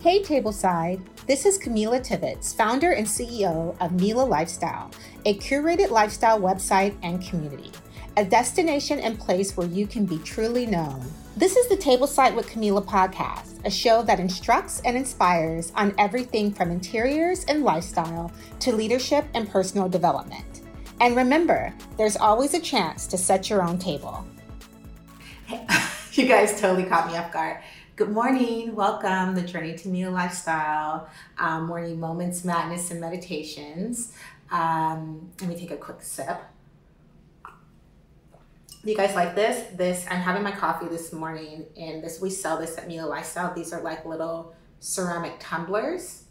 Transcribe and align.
Hey, 0.00 0.22
Tableside. 0.22 1.00
This 1.26 1.44
is 1.44 1.58
Camila 1.58 2.00
Tibbetts, 2.00 2.54
founder 2.54 2.92
and 2.92 3.04
CEO 3.04 3.76
of 3.80 4.00
Mela 4.00 4.22
Lifestyle, 4.22 4.92
a 5.26 5.36
curated 5.38 5.90
lifestyle 5.90 6.40
website 6.40 6.96
and 7.02 7.20
community, 7.20 7.72
a 8.16 8.24
destination 8.24 9.00
and 9.00 9.18
place 9.18 9.56
where 9.56 9.66
you 9.66 9.88
can 9.88 10.06
be 10.06 10.18
truly 10.18 10.66
known. 10.66 11.04
This 11.36 11.56
is 11.56 11.68
the 11.68 11.76
Tableside 11.76 12.36
with 12.36 12.46
Camila 12.46 12.86
podcast, 12.86 13.66
a 13.66 13.70
show 13.72 14.04
that 14.04 14.20
instructs 14.20 14.80
and 14.84 14.96
inspires 14.96 15.72
on 15.74 15.92
everything 15.98 16.52
from 16.52 16.70
interiors 16.70 17.44
and 17.46 17.64
lifestyle 17.64 18.30
to 18.60 18.70
leadership 18.70 19.24
and 19.34 19.50
personal 19.50 19.88
development. 19.88 20.62
And 21.00 21.16
remember, 21.16 21.74
there's 21.96 22.16
always 22.16 22.54
a 22.54 22.60
chance 22.60 23.08
to 23.08 23.18
set 23.18 23.50
your 23.50 23.64
own 23.64 23.80
table. 23.80 24.24
you 26.12 26.28
guys 26.28 26.60
totally 26.60 26.84
caught 26.84 27.10
me 27.10 27.16
off 27.16 27.32
guard. 27.32 27.58
Good 27.98 28.12
morning. 28.12 28.76
Welcome. 28.76 29.34
The 29.34 29.42
Journey 29.42 29.76
to 29.76 29.88
Mela 29.88 30.12
Lifestyle, 30.12 31.08
um, 31.36 31.66
morning 31.66 31.98
moments, 31.98 32.44
madness, 32.44 32.92
and 32.92 33.00
meditations. 33.00 34.12
Um, 34.52 35.32
let 35.40 35.48
me 35.48 35.56
take 35.56 35.72
a 35.72 35.76
quick 35.76 36.00
sip. 36.00 36.38
You 38.84 38.96
guys 38.96 39.16
like 39.16 39.34
this? 39.34 39.66
This 39.76 40.06
I'm 40.08 40.20
having 40.20 40.44
my 40.44 40.52
coffee 40.52 40.86
this 40.86 41.12
morning, 41.12 41.66
and 41.76 42.00
this 42.00 42.20
we 42.20 42.30
sell 42.30 42.56
this 42.56 42.78
at 42.78 42.86
Mela 42.86 43.08
Lifestyle. 43.08 43.52
These 43.52 43.72
are 43.72 43.80
like 43.82 44.06
little 44.06 44.54
ceramic 44.78 45.34
tumblers. 45.40 46.22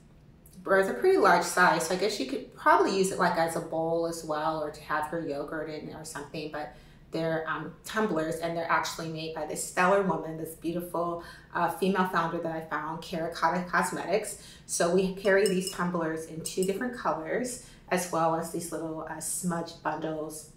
But 0.64 0.80
it's 0.80 0.90
a 0.90 0.94
pretty 0.94 1.18
large 1.18 1.44
size, 1.44 1.88
so 1.88 1.96
I 1.96 1.98
guess 1.98 2.18
you 2.18 2.28
could 2.28 2.56
probably 2.56 2.98
use 2.98 3.12
it 3.12 3.20
like 3.20 3.38
as 3.38 3.58
a 3.58 3.62
bowl 3.62 4.08
as 4.08 4.24
well, 4.24 4.64
or 4.64 4.72
to 4.72 4.82
have 4.84 5.12
your 5.12 5.28
yogurt 5.28 5.70
in 5.70 5.94
or 5.94 6.06
something. 6.06 6.50
But 6.50 6.78
they're 7.12 7.46
um, 7.48 7.74
tumblers, 7.86 8.36
and 8.38 8.56
they're 8.56 8.70
actually 8.70 9.10
made 9.10 9.34
by 9.34 9.46
this 9.46 9.64
stellar 9.64 10.02
woman, 10.04 10.38
this 10.38 10.56
beautiful 10.56 11.24
uh, 11.54 11.70
female 11.70 12.08
founder 12.08 12.40
that 12.40 12.52
I 12.52 12.62
found, 12.62 13.02
Kara 13.02 13.34
Kata 13.34 13.64
Cosmetics. 13.70 14.44
So 14.66 14.94
we 14.94 15.16
carry 15.16 15.48
these 15.48 15.72
tumblers 15.72 16.26
in 16.26 16.42
two 16.42 16.64
different 16.66 16.98
colors, 16.98 17.66
as 17.90 18.12
well 18.12 18.36
as 18.36 18.52
these 18.52 18.72
little 18.72 19.08
uh, 19.10 19.20
smudge 19.20 19.82
bundles 19.82 20.52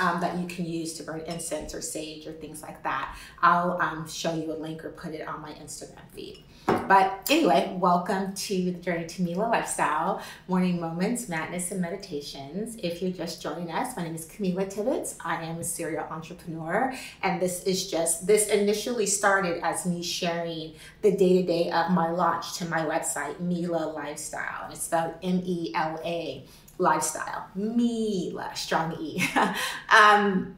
um, 0.00 0.20
that 0.20 0.38
you 0.38 0.46
can 0.46 0.64
use 0.66 0.94
to 0.94 1.02
burn 1.02 1.20
incense 1.20 1.74
or 1.74 1.80
sage 1.80 2.26
or 2.26 2.32
things 2.32 2.62
like 2.62 2.82
that. 2.82 3.16
I'll 3.42 3.80
um, 3.80 4.08
show 4.08 4.34
you 4.34 4.52
a 4.52 4.54
link 4.54 4.84
or 4.84 4.90
put 4.90 5.14
it 5.14 5.26
on 5.26 5.42
my 5.42 5.52
Instagram 5.52 6.08
feed. 6.12 6.44
But 6.66 7.26
anyway, 7.30 7.74
welcome 7.80 8.34
to 8.34 8.72
the 8.72 8.72
Journey 8.72 9.06
to 9.06 9.22
Mela 9.22 9.48
Lifestyle 9.48 10.22
Morning 10.48 10.78
Moments, 10.78 11.28
Madness, 11.28 11.70
and 11.70 11.80
Meditations. 11.80 12.76
If 12.82 13.00
you're 13.00 13.10
just 13.10 13.40
joining 13.40 13.70
us, 13.70 13.96
my 13.96 14.04
name 14.04 14.14
is 14.14 14.26
Camila 14.26 14.68
Tibbetts. 14.68 15.16
I 15.24 15.42
am 15.44 15.58
a 15.58 15.64
serial 15.64 16.04
entrepreneur, 16.10 16.94
and 17.22 17.40
this 17.40 17.64
is 17.64 17.90
just 17.90 18.26
this 18.26 18.48
initially 18.48 19.06
started 19.06 19.64
as 19.64 19.86
me 19.86 20.02
sharing 20.02 20.74
the 21.00 21.12
day 21.12 21.40
to 21.40 21.46
day 21.46 21.70
of 21.70 21.90
my 21.90 22.10
launch 22.10 22.58
to 22.58 22.66
my 22.66 22.80
website, 22.80 23.40
Mela 23.40 23.86
Lifestyle, 23.92 24.70
it's 24.70 24.82
spelled 24.82 25.14
M 25.22 25.40
E 25.44 25.72
L 25.74 25.98
A 26.04 26.44
lifestyle. 26.78 27.48
Mela, 27.54 28.50
strong 28.54 28.96
E. 29.00 29.22
um, 29.90 30.56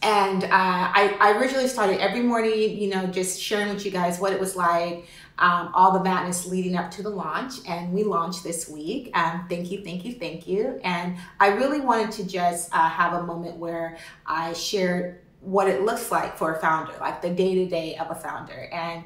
and 0.00 0.44
uh, 0.44 0.48
I, 0.52 1.16
I 1.20 1.38
originally 1.38 1.66
started 1.66 2.00
every 2.00 2.22
morning, 2.22 2.78
you 2.78 2.88
know, 2.88 3.06
just 3.06 3.40
sharing 3.40 3.74
with 3.74 3.84
you 3.84 3.90
guys 3.90 4.20
what 4.20 4.32
it 4.32 4.38
was 4.38 4.54
like, 4.54 5.06
um, 5.38 5.70
all 5.74 5.92
the 5.92 6.02
madness 6.02 6.46
leading 6.46 6.76
up 6.76 6.90
to 6.92 7.02
the 7.02 7.10
launch. 7.10 7.54
And 7.66 7.92
we 7.92 8.04
launched 8.04 8.44
this 8.44 8.68
week. 8.68 9.10
Um, 9.16 9.46
thank 9.48 9.72
you, 9.72 9.82
thank 9.82 10.04
you, 10.04 10.14
thank 10.14 10.46
you. 10.46 10.80
And 10.84 11.16
I 11.40 11.48
really 11.48 11.80
wanted 11.80 12.12
to 12.12 12.24
just 12.24 12.72
uh, 12.72 12.88
have 12.88 13.14
a 13.14 13.22
moment 13.24 13.56
where 13.56 13.98
I 14.24 14.52
shared 14.52 15.20
what 15.40 15.68
it 15.68 15.82
looks 15.82 16.12
like 16.12 16.36
for 16.36 16.54
a 16.54 16.60
founder, 16.60 16.92
like 17.00 17.20
the 17.20 17.30
day 17.30 17.56
to 17.56 17.66
day 17.66 17.96
of 17.96 18.10
a 18.10 18.14
founder. 18.14 18.68
And 18.72 19.04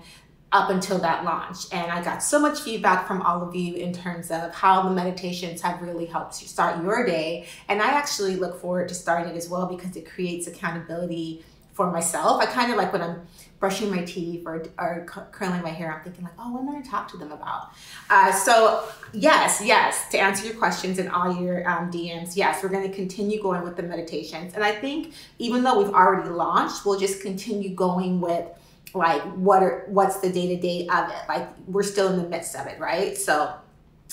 up 0.52 0.68
until 0.68 0.98
that 0.98 1.24
launch. 1.24 1.66
And 1.72 1.90
I 1.90 2.04
got 2.04 2.22
so 2.22 2.38
much 2.38 2.60
feedback 2.60 3.06
from 3.06 3.22
all 3.22 3.42
of 3.42 3.54
you 3.54 3.74
in 3.74 3.92
terms 3.92 4.30
of 4.30 4.54
how 4.54 4.82
the 4.82 4.90
meditations 4.90 5.62
have 5.62 5.80
really 5.80 6.04
helped 6.06 6.40
you 6.42 6.48
start 6.48 6.82
your 6.82 7.06
day. 7.06 7.46
And 7.68 7.80
I 7.80 7.92
actually 7.92 8.36
look 8.36 8.60
forward 8.60 8.88
to 8.88 8.94
starting 8.94 9.32
it 9.32 9.36
as 9.36 9.48
well 9.48 9.66
because 9.66 9.96
it 9.96 10.08
creates 10.08 10.46
accountability 10.46 11.42
for 11.72 11.90
myself. 11.90 12.40
I 12.40 12.46
kind 12.46 12.70
of 12.70 12.76
like 12.76 12.92
when 12.92 13.00
I'm 13.00 13.22
brushing 13.58 13.90
my 13.90 14.02
teeth 14.02 14.42
or, 14.44 14.64
or 14.78 15.06
curling 15.06 15.62
my 15.62 15.70
hair, 15.70 15.94
I'm 15.94 16.02
thinking 16.04 16.24
like, 16.24 16.34
oh, 16.38 16.52
what 16.52 16.60
am 16.60 16.68
I 16.68 16.72
going 16.72 16.82
to 16.82 16.90
talk 16.90 17.08
to 17.12 17.16
them 17.16 17.32
about? 17.32 17.70
Uh, 18.10 18.30
so 18.30 18.86
yes, 19.14 19.62
yes, 19.64 20.10
to 20.10 20.18
answer 20.18 20.44
your 20.44 20.56
questions 20.56 20.98
and 20.98 21.08
all 21.08 21.40
your 21.40 21.66
um, 21.66 21.90
DMs, 21.90 22.36
yes, 22.36 22.62
we're 22.62 22.68
going 22.68 22.86
to 22.86 22.94
continue 22.94 23.40
going 23.40 23.62
with 23.62 23.76
the 23.76 23.82
meditations. 23.84 24.52
And 24.52 24.62
I 24.62 24.72
think 24.72 25.14
even 25.38 25.62
though 25.62 25.82
we've 25.82 25.94
already 25.94 26.28
launched, 26.28 26.84
we'll 26.84 26.98
just 26.98 27.22
continue 27.22 27.70
going 27.70 28.20
with 28.20 28.46
like 28.94 29.22
what 29.34 29.62
are 29.62 29.84
what's 29.88 30.20
the 30.20 30.30
day 30.30 30.54
to 30.54 30.60
day 30.60 30.86
of 30.88 31.08
it? 31.08 31.28
Like 31.28 31.48
we're 31.66 31.82
still 31.82 32.12
in 32.12 32.20
the 32.20 32.28
midst 32.28 32.54
of 32.56 32.66
it 32.66 32.78
right? 32.78 33.16
So 33.16 33.54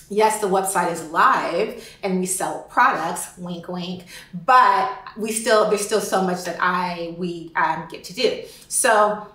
yes 0.10 0.42
the 0.42 0.48
website 0.48 0.92
is 0.92 1.04
live 1.12 1.88
and 2.04 2.20
we 2.20 2.26
sell 2.26 2.66
products 2.70 3.38
wink 3.38 3.68
wink 3.68 4.06
but 4.46 4.92
we 5.16 5.32
still 5.32 5.70
there's 5.70 5.86
still 5.86 6.02
so 6.02 6.24
much 6.24 6.44
that 6.46 6.58
i 6.60 7.14
we 7.18 7.52
um, 7.56 7.88
get 7.90 8.04
to 8.04 8.14
do. 8.14 8.44
So 8.68 9.28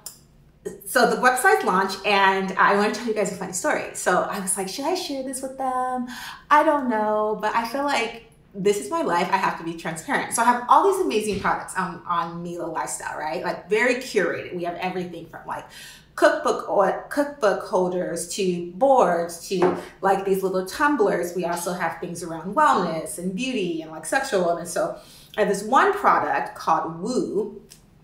so 0.87 1.11
the 1.11 1.17
website 1.17 1.63
launched 1.65 2.05
and 2.07 2.53
i 2.59 2.75
want 2.77 2.93
to 2.93 2.99
tell 2.99 3.09
you 3.09 3.15
guys 3.15 3.31
a 3.33 3.37
funny 3.37 3.53
story. 3.53 3.95
So 3.95 4.23
i 4.23 4.41
was 4.41 4.57
like 4.57 4.69
should 4.69 4.87
i 4.87 4.95
share 4.95 5.23
this 5.23 5.43
with 5.43 5.59
them? 5.59 6.09
I 6.51 6.65
don't 6.65 6.89
know 6.89 7.39
but 7.41 7.55
i 7.55 7.67
feel 7.69 7.85
like 7.85 8.31
this 8.55 8.79
is 8.79 8.91
my 8.91 9.03
life. 9.03 9.29
I 9.33 9.37
have 9.37 9.59
to 9.59 9.65
be 9.65 9.75
transparent. 9.75 10.33
So 10.33 10.43
I 10.43 10.45
have 10.45 10.65
all 10.69 10.91
these 10.93 11.05
amazing 11.05 11.41
products 11.41 11.75
on, 11.77 12.03
on 12.07 12.43
Mila 12.43 12.67
Lifestyle, 12.67 13.19
right? 13.19 13.43
Like 13.43 13.69
very 13.69 13.97
curated. 13.97 14.55
We 14.55 14.65
have 14.65 14.77
everything 14.77 15.27
from 15.27 15.41
like 15.47 15.67
cookbook 16.15 16.69
or 16.69 17.07
cookbook 17.09 17.65
holders 17.65 18.29
to 18.37 18.71
boards 18.77 19.49
to 19.49 19.77
like 20.01 20.25
these 20.25 20.43
little 20.45 20.65
tumblers. 20.65 21.35
We 21.35 21.45
also 21.45 21.73
have 21.73 21.99
things 22.01 22.23
around 22.23 22.55
wellness 22.55 23.19
and 23.19 23.35
beauty 23.35 23.83
and 23.83 23.91
like 23.91 24.07
sexual 24.07 24.45
wellness. 24.45 24.69
So 24.69 24.99
I 25.37 25.41
have 25.41 25.49
this 25.49 25.65
one 25.65 25.93
product 25.93 26.55
called 26.55 27.01
Woo. 27.01 27.61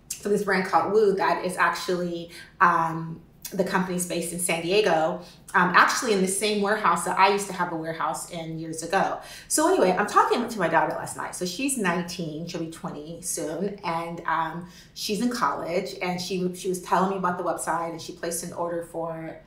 So 0.09 0.29
this 0.29 0.43
brand 0.43 0.67
called 0.67 0.93
Woo 0.93 1.15
that 1.15 1.45
is 1.45 1.57
actually 1.57 2.31
um, 2.61 3.21
the 3.53 3.65
company's 3.65 4.07
based 4.07 4.33
in 4.33 4.39
San 4.39 4.63
Diego, 4.63 5.21
um, 5.55 5.73
actually 5.75 6.13
in 6.13 6.21
the 6.21 6.29
same 6.29 6.63
warehouse 6.63 7.05
that 7.05 7.19
I 7.19 7.31
used 7.31 7.49
to 7.49 7.53
have 7.53 7.73
a 7.73 7.77
warehouse 7.77 8.31
in 8.31 8.59
years 8.59 8.83
ago. 8.83 9.21
So 9.49 9.69
anyway, 9.69 9.93
I'm 9.93 10.07
talking 10.07 10.49
to 10.49 10.59
my 10.59 10.69
daughter 10.69 10.95
last 10.95 11.17
night. 11.17 11.35
So 11.35 11.45
she's 11.45 11.77
19, 11.77 12.47
she'll 12.47 12.61
be 12.61 12.71
20 12.71 13.23
soon, 13.23 13.81
and 13.85 14.21
um, 14.27 14.69
she's 14.95 15.21
in 15.21 15.31
college. 15.31 15.95
And 16.01 16.21
she 16.21 16.55
she 16.55 16.69
was 16.69 16.83
telling 16.83 17.11
me 17.11 17.17
about 17.17 17.39
the 17.39 17.45
website, 17.45 17.91
and 17.91 18.01
she 18.01 18.13
placed 18.13 18.45
an 18.45 18.53
order 18.53 18.85
for, 18.85 19.41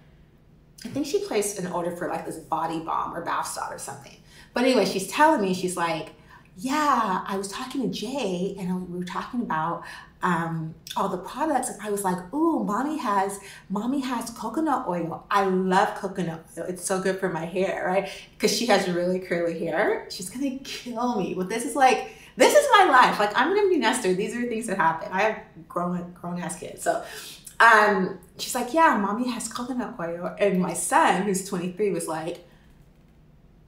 I 0.83 0.87
think 0.89 1.05
she 1.05 1.19
placed 1.25 1.59
an 1.59 1.67
order 1.67 1.95
for 1.95 2.09
like 2.09 2.25
this 2.25 2.37
body 2.37 2.79
balm 2.79 3.15
or 3.15 3.23
bath 3.23 3.47
salt 3.47 3.71
or 3.71 3.79
something. 3.79 4.17
But 4.53 4.65
anyway, 4.65 4.85
she's 4.85 5.07
telling 5.07 5.41
me 5.41 5.53
she's 5.53 5.77
like 5.77 6.13
yeah, 6.57 7.23
I 7.25 7.35
was 7.35 7.47
talking 7.47 7.81
to 7.81 7.87
Jay 7.87 8.55
and 8.59 8.89
we 8.89 8.99
were 8.99 9.05
talking 9.05 9.41
about 9.41 9.83
um, 10.23 10.73
all 10.95 11.09
the 11.09 11.17
products 11.17 11.69
and 11.69 11.79
I 11.81 11.91
was 11.91 12.03
like, 12.03 12.33
ooh, 12.33 12.63
mommy 12.63 12.97
has, 12.97 13.39
mommy 13.69 13.99
has 13.99 14.29
coconut 14.31 14.87
oil. 14.87 15.25
I 15.29 15.45
love 15.45 15.95
coconut 15.95 16.45
oil. 16.57 16.65
It's 16.67 16.83
so 16.83 17.01
good 17.01 17.19
for 17.19 17.29
my 17.29 17.45
hair, 17.45 17.83
right? 17.85 18.09
Because 18.33 18.55
she 18.57 18.65
has 18.67 18.87
really 18.87 19.19
curly 19.19 19.59
hair. 19.59 20.07
She's 20.09 20.29
gonna 20.29 20.57
kill 20.63 21.19
me. 21.19 21.33
But 21.33 21.49
this 21.49 21.65
is 21.65 21.75
like, 21.75 22.11
this 22.37 22.55
is 22.55 22.65
my 22.71 22.85
life. 22.85 23.19
Like 23.19 23.37
I'm 23.37 23.51
an 23.51 23.57
empty 23.57 23.77
nester. 23.77 24.13
These 24.13 24.35
are 24.35 24.43
things 24.43 24.67
that 24.67 24.77
happen. 24.77 25.09
I 25.11 25.21
have 25.23 25.39
grown 25.67 26.13
grown 26.13 26.39
ass 26.41 26.57
kids. 26.57 26.81
So 26.81 27.03
um, 27.59 28.17
she's 28.37 28.55
like, 28.55 28.73
yeah, 28.73 28.97
mommy 28.97 29.29
has 29.29 29.47
coconut 29.47 29.95
oil. 29.99 30.35
And 30.39 30.59
my 30.59 30.73
son, 30.73 31.23
who's 31.23 31.47
23, 31.47 31.91
was 31.91 32.07
like, 32.07 32.47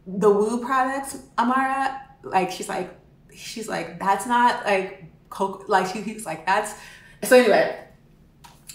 the 0.07 0.29
Woo 0.29 0.63
products, 0.63 1.17
Amara, 1.37 2.01
like 2.23 2.51
she's 2.51 2.69
like 2.69 2.95
she's 3.33 3.67
like 3.67 3.99
that's 3.99 4.25
not 4.25 4.65
like 4.65 5.05
coke 5.35 5.67
like 5.67 5.87
she's 5.93 6.25
like 6.25 6.45
that's 6.45 6.73
so 7.23 7.37
anyway 7.37 7.85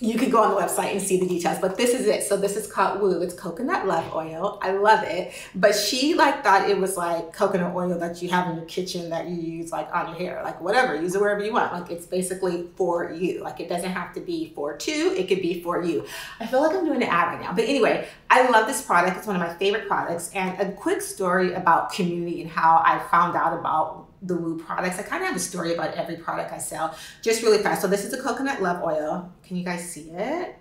you 0.02 0.18
could 0.18 0.32
go 0.32 0.42
on 0.42 0.54
the 0.54 0.60
website 0.60 0.92
and 0.92 1.02
see 1.02 1.20
the 1.20 1.28
details 1.28 1.58
but 1.58 1.76
this 1.76 1.90
is 1.92 2.06
it. 2.06 2.22
So 2.22 2.36
this 2.36 2.56
is 2.56 2.70
called 2.70 3.00
woo. 3.00 3.20
It's 3.20 3.34
coconut 3.34 3.86
love 3.86 4.14
oil. 4.14 4.58
I 4.62 4.72
love 4.72 5.04
it. 5.04 5.32
But 5.54 5.74
she 5.74 6.14
like 6.14 6.42
thought 6.42 6.70
it 6.70 6.78
was 6.78 6.96
like 6.96 7.34
coconut 7.34 7.74
oil 7.74 7.98
that 7.98 8.22
you 8.22 8.30
have 8.30 8.48
in 8.48 8.56
your 8.56 8.64
kitchen 8.64 9.10
that 9.10 9.28
you 9.28 9.36
use 9.36 9.70
like 9.70 9.94
on 9.94 10.08
your 10.08 10.16
hair 10.16 10.40
like 10.42 10.60
whatever. 10.60 11.00
Use 11.00 11.14
it 11.14 11.20
wherever 11.20 11.44
you 11.44 11.52
want. 11.52 11.72
Like 11.72 11.90
it's 11.90 12.06
basically 12.06 12.68
for 12.76 13.12
you. 13.12 13.42
Like 13.42 13.60
it 13.60 13.68
doesn't 13.68 13.90
have 13.90 14.14
to 14.14 14.20
be 14.20 14.52
for 14.54 14.76
two. 14.76 15.14
It 15.16 15.28
could 15.28 15.42
be 15.42 15.62
for 15.62 15.82
you. 15.82 16.06
I 16.40 16.46
feel 16.46 16.62
like 16.62 16.74
i'm 16.74 16.86
doing 16.86 17.02
an 17.02 17.08
ad 17.08 17.34
right 17.34 17.40
now. 17.40 17.52
But 17.52 17.64
anyway 17.64 18.08
i 18.30 18.48
love 18.48 18.66
this 18.66 18.80
product. 18.80 19.18
It's 19.18 19.26
one 19.26 19.36
of 19.36 19.42
my 19.42 19.52
favorite 19.54 19.86
products. 19.86 20.30
And 20.34 20.58
a 20.60 20.72
quick 20.72 21.02
story 21.02 21.52
about 21.52 21.92
community 21.92 22.40
and 22.40 22.50
how 22.50 22.82
i 22.86 22.98
found 23.10 23.36
out 23.36 23.58
about 23.58 24.09
the 24.22 24.36
Woo 24.36 24.58
products. 24.58 24.98
I 24.98 25.02
kind 25.02 25.22
of 25.22 25.28
have 25.28 25.36
a 25.36 25.40
story 25.40 25.74
about 25.74 25.94
every 25.94 26.16
product 26.16 26.52
I 26.52 26.58
sell, 26.58 26.94
just 27.22 27.42
really 27.42 27.62
fast. 27.62 27.82
So 27.82 27.88
this 27.88 28.04
is 28.04 28.12
a 28.12 28.22
coconut 28.22 28.62
love 28.62 28.82
oil. 28.82 29.32
Can 29.42 29.56
you 29.56 29.64
guys 29.64 29.90
see 29.90 30.10
it? 30.10 30.56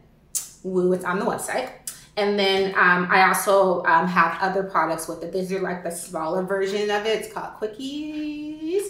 Woo, 0.64 0.94
it's 0.94 1.06
on 1.06 1.20
the 1.20 1.26
website. 1.26 1.72
And 2.18 2.38
then 2.38 2.74
um, 2.76 3.08
I 3.10 3.28
also 3.28 3.84
um, 3.84 4.08
have 4.08 4.38
other 4.42 4.64
products 4.64 5.08
with 5.08 5.24
it. 5.24 5.32
These 5.32 5.52
are 5.54 5.60
like 5.60 5.84
the 5.84 5.92
smaller 5.92 6.44
version 6.44 6.90
of 6.90 7.06
it. 7.06 7.22
It's 7.22 7.34
called 7.34 7.54
Quickies. 7.60 8.84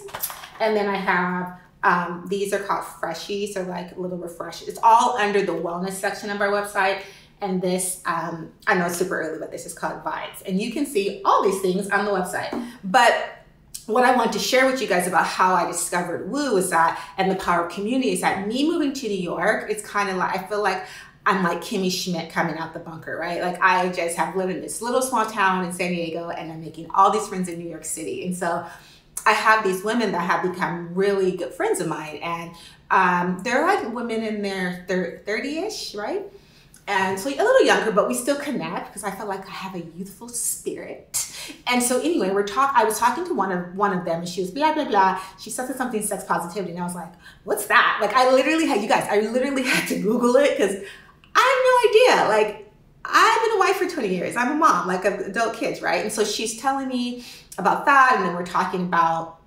And 0.60 0.76
then 0.76 0.88
I 0.88 0.96
have 0.96 1.60
um, 1.82 2.26
these 2.28 2.52
are 2.52 2.58
called 2.58 2.84
Freshies, 2.84 3.54
so 3.54 3.62
like 3.62 3.96
little 3.96 4.18
refresh. 4.18 4.62
It's 4.62 4.78
all 4.82 5.16
under 5.16 5.42
the 5.42 5.52
wellness 5.52 5.92
section 5.92 6.30
of 6.30 6.40
our 6.40 6.48
website. 6.48 7.02
And 7.40 7.62
this, 7.62 8.02
um, 8.04 8.52
I 8.66 8.74
know 8.74 8.86
it's 8.86 8.98
super 8.98 9.18
early, 9.18 9.38
but 9.38 9.50
this 9.50 9.64
is 9.64 9.72
called 9.72 10.04
Vibes. 10.04 10.42
And 10.44 10.60
you 10.60 10.72
can 10.72 10.84
see 10.84 11.22
all 11.24 11.42
these 11.42 11.60
things 11.62 11.88
on 11.88 12.04
the 12.04 12.10
website. 12.10 12.68
But 12.84 13.39
what 13.90 14.04
I 14.04 14.16
want 14.16 14.32
to 14.32 14.38
share 14.38 14.66
with 14.66 14.80
you 14.80 14.86
guys 14.86 15.06
about 15.06 15.26
how 15.26 15.54
I 15.54 15.66
discovered 15.66 16.30
Woo 16.30 16.56
is 16.56 16.70
that, 16.70 17.00
and 17.18 17.30
the 17.30 17.36
power 17.36 17.66
of 17.66 17.72
community 17.72 18.12
is 18.12 18.20
that 18.20 18.46
me 18.46 18.68
moving 18.68 18.92
to 18.92 19.08
New 19.08 19.14
York, 19.14 19.70
it's 19.70 19.86
kind 19.86 20.08
of 20.08 20.16
like, 20.16 20.36
I 20.36 20.46
feel 20.46 20.62
like 20.62 20.84
I'm 21.26 21.42
like 21.42 21.60
Kimmy 21.60 21.92
Schmidt 21.92 22.30
coming 22.30 22.56
out 22.56 22.72
the 22.72 22.80
bunker, 22.80 23.16
right? 23.16 23.42
Like 23.42 23.60
I 23.60 23.90
just 23.90 24.16
have 24.16 24.34
lived 24.36 24.52
in 24.52 24.60
this 24.60 24.80
little 24.80 25.02
small 25.02 25.26
town 25.26 25.64
in 25.64 25.72
San 25.72 25.92
Diego 25.92 26.30
and 26.30 26.50
I'm 26.50 26.60
making 26.60 26.90
all 26.94 27.10
these 27.10 27.28
friends 27.28 27.48
in 27.48 27.58
New 27.58 27.68
York 27.68 27.84
City. 27.84 28.24
And 28.24 28.36
so 28.36 28.66
I 29.26 29.32
have 29.32 29.62
these 29.62 29.84
women 29.84 30.12
that 30.12 30.22
have 30.22 30.42
become 30.50 30.94
really 30.94 31.36
good 31.36 31.52
friends 31.52 31.80
of 31.80 31.88
mine. 31.88 32.16
And 32.22 32.52
um, 32.90 33.40
they're 33.44 33.66
like 33.66 33.92
women 33.92 34.22
in 34.22 34.42
their 34.42 34.86
30 34.88 35.58
ish, 35.58 35.94
right? 35.94 36.22
And 36.90 37.20
so 37.20 37.30
a 37.30 37.36
little 37.36 37.64
younger, 37.64 37.92
but 37.92 38.08
we 38.08 38.14
still 38.14 38.34
connect 38.34 38.88
because 38.88 39.04
I 39.04 39.12
feel 39.12 39.26
like 39.26 39.46
I 39.46 39.52
have 39.52 39.76
a 39.76 39.80
youthful 39.96 40.28
spirit. 40.28 41.32
And 41.68 41.80
so 41.80 42.00
anyway, 42.00 42.30
we're 42.30 42.46
talk. 42.46 42.72
I 42.74 42.82
was 42.82 42.98
talking 42.98 43.24
to 43.26 43.32
one 43.32 43.52
of 43.52 43.76
one 43.76 43.96
of 43.96 44.04
them, 44.04 44.18
and 44.18 44.28
she 44.28 44.40
was 44.40 44.50
blah 44.50 44.74
blah 44.74 44.86
blah. 44.86 45.22
She 45.38 45.50
said 45.50 45.72
something 45.76 46.02
sex 46.02 46.24
positivity, 46.24 46.72
and 46.72 46.80
I 46.80 46.84
was 46.84 46.96
like, 46.96 47.12
"What's 47.44 47.66
that?" 47.66 47.98
Like 48.00 48.12
I 48.14 48.32
literally 48.32 48.66
had 48.66 48.82
you 48.82 48.88
guys. 48.88 49.06
I 49.08 49.20
literally 49.20 49.62
had 49.74 49.86
to 49.88 50.00
Google 50.00 50.34
it 50.34 50.58
because 50.58 50.74
I 51.36 52.06
have 52.08 52.16
no 52.16 52.18
idea. 52.18 52.28
Like 52.28 52.72
I've 53.04 53.42
been 53.44 53.56
a 53.56 53.58
wife 53.60 53.76
for 53.76 53.88
20 53.88 54.08
years. 54.08 54.34
I'm 54.34 54.50
a 54.50 54.54
mom, 54.56 54.88
like 54.88 55.04
adult 55.04 55.54
kids, 55.54 55.80
right? 55.80 56.02
And 56.02 56.12
so 56.12 56.24
she's 56.24 56.60
telling 56.60 56.88
me 56.88 57.24
about 57.56 57.86
that, 57.86 58.14
and 58.16 58.24
then 58.24 58.34
we're 58.34 58.44
talking 58.44 58.82
about 58.82 59.38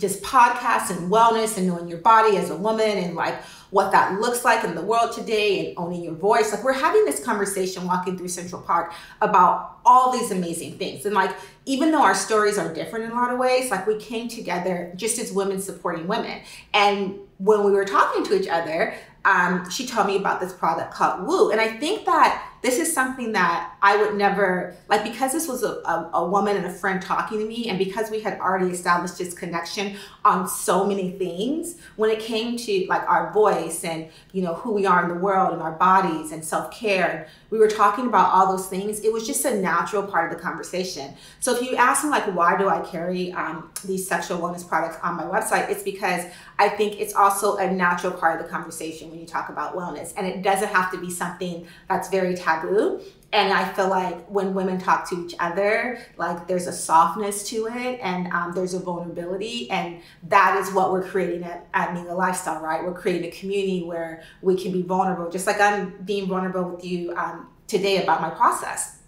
just 0.00 0.20
podcasts 0.22 0.90
and 0.90 1.12
wellness 1.12 1.56
and 1.58 1.68
knowing 1.68 1.86
your 1.86 1.98
body 1.98 2.36
as 2.38 2.50
a 2.50 2.56
woman 2.56 2.98
and 2.98 3.14
like 3.14 3.36
what 3.72 3.90
that 3.90 4.20
looks 4.20 4.44
like 4.44 4.64
in 4.64 4.74
the 4.74 4.82
world 4.82 5.12
today 5.12 5.66
and 5.66 5.78
owning 5.78 6.04
your 6.04 6.12
voice. 6.12 6.52
Like 6.52 6.62
we're 6.62 6.74
having 6.74 7.06
this 7.06 7.24
conversation 7.24 7.86
walking 7.86 8.18
through 8.18 8.28
Central 8.28 8.60
Park 8.60 8.92
about 9.22 9.78
all 9.86 10.12
these 10.12 10.30
amazing 10.30 10.76
things. 10.76 11.06
And 11.06 11.14
like 11.14 11.34
even 11.64 11.90
though 11.90 12.02
our 12.02 12.14
stories 12.14 12.58
are 12.58 12.72
different 12.72 13.06
in 13.06 13.12
a 13.12 13.14
lot 13.14 13.32
of 13.32 13.38
ways, 13.38 13.70
like 13.70 13.86
we 13.86 13.98
came 13.98 14.28
together 14.28 14.92
just 14.94 15.18
as 15.18 15.32
women 15.32 15.58
supporting 15.58 16.06
women. 16.06 16.42
And 16.74 17.14
when 17.38 17.64
we 17.64 17.70
were 17.72 17.86
talking 17.86 18.22
to 18.24 18.38
each 18.38 18.46
other, 18.46 18.94
um, 19.24 19.68
she 19.70 19.86
told 19.86 20.06
me 20.06 20.16
about 20.18 20.40
this 20.40 20.52
product 20.52 20.92
called 20.92 21.26
Woo. 21.26 21.50
And 21.50 21.58
I 21.58 21.68
think 21.78 22.04
that 22.04 22.46
this 22.60 22.78
is 22.78 22.92
something 22.92 23.32
that 23.32 23.71
I 23.84 23.96
would 23.96 24.14
never, 24.14 24.76
like, 24.88 25.02
because 25.02 25.32
this 25.32 25.48
was 25.48 25.64
a, 25.64 25.80
a, 25.84 26.10
a, 26.14 26.28
woman 26.28 26.56
and 26.56 26.66
a 26.66 26.72
friend 26.72 27.02
talking 27.02 27.40
to 27.40 27.44
me, 27.44 27.68
and 27.68 27.76
because 27.76 28.12
we 28.12 28.20
had 28.20 28.38
already 28.38 28.70
established 28.70 29.18
this 29.18 29.34
connection 29.34 29.96
on 30.24 30.46
so 30.46 30.86
many 30.86 31.10
things, 31.10 31.78
when 31.96 32.08
it 32.08 32.20
came 32.20 32.56
to 32.58 32.86
like 32.88 33.02
our 33.08 33.32
voice 33.32 33.82
and, 33.82 34.08
you 34.30 34.40
know, 34.40 34.54
who 34.54 34.72
we 34.72 34.86
are 34.86 35.02
in 35.02 35.08
the 35.08 35.16
world 35.16 35.52
and 35.52 35.60
our 35.60 35.72
bodies 35.72 36.30
and 36.30 36.44
self 36.44 36.70
care, 36.70 37.26
we 37.50 37.58
were 37.58 37.68
talking 37.68 38.06
about 38.06 38.32
all 38.32 38.56
those 38.56 38.68
things. 38.68 39.00
It 39.00 39.12
was 39.12 39.26
just 39.26 39.44
a 39.44 39.60
natural 39.60 40.04
part 40.04 40.30
of 40.30 40.38
the 40.38 40.42
conversation. 40.42 41.14
So 41.40 41.56
if 41.56 41.62
you 41.62 41.74
ask 41.74 42.04
me, 42.04 42.10
like, 42.10 42.24
why 42.36 42.56
do 42.56 42.68
I 42.68 42.80
carry 42.80 43.32
um, 43.32 43.72
these 43.84 44.06
sexual 44.06 44.38
wellness 44.38 44.66
products 44.66 44.96
on 45.02 45.16
my 45.16 45.24
website, 45.24 45.68
it's 45.68 45.82
because 45.82 46.24
I 46.60 46.68
think 46.68 47.00
it's 47.00 47.14
also 47.14 47.56
a 47.56 47.68
natural 47.68 48.12
part 48.12 48.40
of 48.40 48.46
the 48.46 48.52
conversation 48.52 49.10
when 49.10 49.18
you 49.18 49.26
talk 49.26 49.48
about 49.48 49.76
wellness. 49.76 50.12
And 50.16 50.24
it 50.24 50.42
doesn't 50.42 50.68
have 50.68 50.92
to 50.92 50.98
be 50.98 51.10
something 51.10 51.66
that's 51.88 52.08
very 52.08 52.36
taboo. 52.36 53.00
And 53.32 53.50
I 53.52 53.72
feel 53.72 53.88
like 53.88 54.26
when 54.26 54.52
women 54.52 54.78
talk 54.78 55.08
to 55.08 55.24
each 55.24 55.34
other, 55.40 55.98
like 56.18 56.46
there's 56.46 56.66
a 56.66 56.72
softness 56.72 57.48
to 57.48 57.66
it 57.66 57.98
and 58.02 58.30
um, 58.32 58.52
there's 58.52 58.74
a 58.74 58.78
vulnerability. 58.78 59.70
And 59.70 60.00
that 60.28 60.58
is 60.58 60.72
what 60.74 60.92
we're 60.92 61.02
creating 61.02 61.44
at, 61.44 61.66
at 61.72 61.94
Mela 61.94 62.12
Lifestyle, 62.12 62.60
right? 62.60 62.84
We're 62.84 62.92
creating 62.92 63.28
a 63.28 63.30
community 63.30 63.84
where 63.84 64.22
we 64.42 64.62
can 64.62 64.70
be 64.70 64.82
vulnerable, 64.82 65.30
just 65.30 65.46
like 65.46 65.60
I'm 65.60 65.96
being 66.04 66.26
vulnerable 66.26 66.64
with 66.64 66.84
you 66.84 67.14
um, 67.16 67.48
today 67.66 68.02
about 68.02 68.20
my 68.20 68.30
process. 68.30 69.01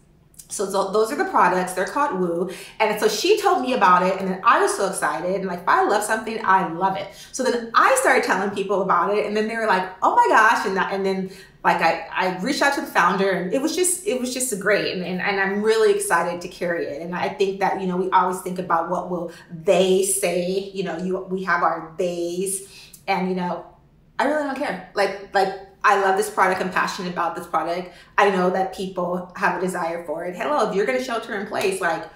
So, 0.54 0.66
those 0.92 1.12
are 1.12 1.16
the 1.16 1.24
products. 1.26 1.72
They're 1.72 1.86
called 1.86 2.18
Woo. 2.18 2.50
And 2.80 2.98
so 3.00 3.08
she 3.08 3.40
told 3.40 3.62
me 3.62 3.74
about 3.74 4.02
it, 4.02 4.20
and 4.20 4.28
then 4.28 4.40
I 4.44 4.60
was 4.62 4.74
so 4.76 4.88
excited. 4.88 5.34
And 5.36 5.46
like, 5.46 5.60
if 5.60 5.68
I 5.68 5.84
love 5.84 6.02
something, 6.04 6.38
I 6.44 6.68
love 6.72 6.96
it. 6.96 7.08
So 7.32 7.42
then 7.42 7.70
I 7.74 7.96
started 8.00 8.24
telling 8.24 8.50
people 8.50 8.82
about 8.82 9.16
it, 9.16 9.26
and 9.26 9.36
then 9.36 9.48
they 9.48 9.56
were 9.56 9.66
like, 9.66 9.88
"Oh 10.02 10.14
my 10.14 10.26
gosh!" 10.28 10.66
And 10.66 10.76
that, 10.76 10.92
and 10.92 11.04
then 11.04 11.30
like 11.64 11.80
I, 11.80 12.06
I 12.12 12.38
reached 12.40 12.60
out 12.60 12.74
to 12.74 12.82
the 12.82 12.86
founder 12.86 13.30
and 13.30 13.52
it 13.52 13.60
was 13.60 13.74
just 13.74 14.06
it 14.06 14.20
was 14.20 14.34
just 14.34 14.56
great 14.60 14.92
and, 14.92 15.02
and, 15.02 15.20
and 15.20 15.40
i'm 15.40 15.62
really 15.62 15.94
excited 15.94 16.42
to 16.42 16.48
carry 16.48 16.84
it 16.84 17.00
and 17.00 17.14
i 17.14 17.28
think 17.28 17.60
that 17.60 17.80
you 17.80 17.86
know 17.86 17.96
we 17.96 18.10
always 18.10 18.40
think 18.42 18.58
about 18.58 18.90
what 18.90 19.10
will 19.10 19.32
they 19.50 20.04
say 20.04 20.70
you 20.74 20.84
know 20.84 20.98
you 20.98 21.18
we 21.24 21.42
have 21.42 21.62
our 21.62 21.94
days 21.96 22.92
and 23.08 23.30
you 23.30 23.34
know 23.34 23.64
i 24.18 24.26
really 24.26 24.44
don't 24.44 24.58
care 24.58 24.90
like 24.94 25.34
like 25.34 25.54
I 25.84 26.00
love 26.00 26.16
this 26.16 26.30
product. 26.30 26.62
I'm 26.62 26.70
passionate 26.70 27.12
about 27.12 27.36
this 27.36 27.46
product. 27.46 27.92
I 28.16 28.30
know 28.30 28.48
that 28.50 28.74
people 28.74 29.30
have 29.36 29.58
a 29.58 29.60
desire 29.60 30.02
for 30.04 30.24
it. 30.24 30.34
Hello, 30.34 30.68
if 30.68 30.74
you're 30.74 30.86
going 30.86 30.98
to 30.98 31.04
shelter 31.04 31.38
in 31.38 31.46
place, 31.46 31.80
like 31.80 32.08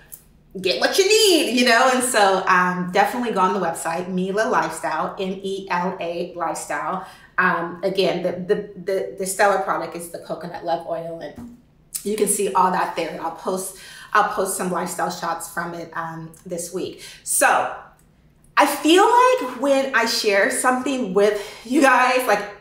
get 0.62 0.80
what 0.80 0.96
you 0.96 1.06
need, 1.06 1.60
you 1.60 1.66
know? 1.66 1.90
And 1.92 2.02
so 2.02 2.42
um, 2.46 2.90
definitely 2.92 3.32
go 3.32 3.40
on 3.40 3.52
the 3.52 3.60
website, 3.60 4.08
Mela 4.08 4.48
Lifestyle, 4.48 5.14
M 5.18 5.38
E 5.42 5.68
L 5.70 5.96
A 6.00 6.32
Lifestyle. 6.34 7.06
Um, 7.36 7.80
again, 7.84 8.22
the, 8.22 8.32
the, 8.32 8.80
the, 8.80 9.16
the 9.18 9.26
stellar 9.26 9.60
product 9.60 9.94
is 9.94 10.10
the 10.10 10.20
coconut 10.20 10.64
love 10.64 10.86
oil. 10.88 11.20
And 11.20 11.58
you 12.02 12.16
can 12.16 12.26
see 12.26 12.52
all 12.54 12.72
that 12.72 12.96
there. 12.96 13.20
I'll 13.22 13.32
post, 13.32 13.76
I'll 14.14 14.32
post 14.32 14.56
some 14.56 14.72
lifestyle 14.72 15.10
shots 15.10 15.52
from 15.52 15.74
it 15.74 15.92
um, 15.94 16.32
this 16.46 16.72
week. 16.72 17.04
So 17.22 17.76
I 18.56 18.66
feel 18.66 19.04
like 19.04 19.60
when 19.60 19.94
I 19.94 20.06
share 20.06 20.50
something 20.50 21.12
with 21.12 21.64
you 21.64 21.82
guys, 21.82 22.26
like 22.26 22.57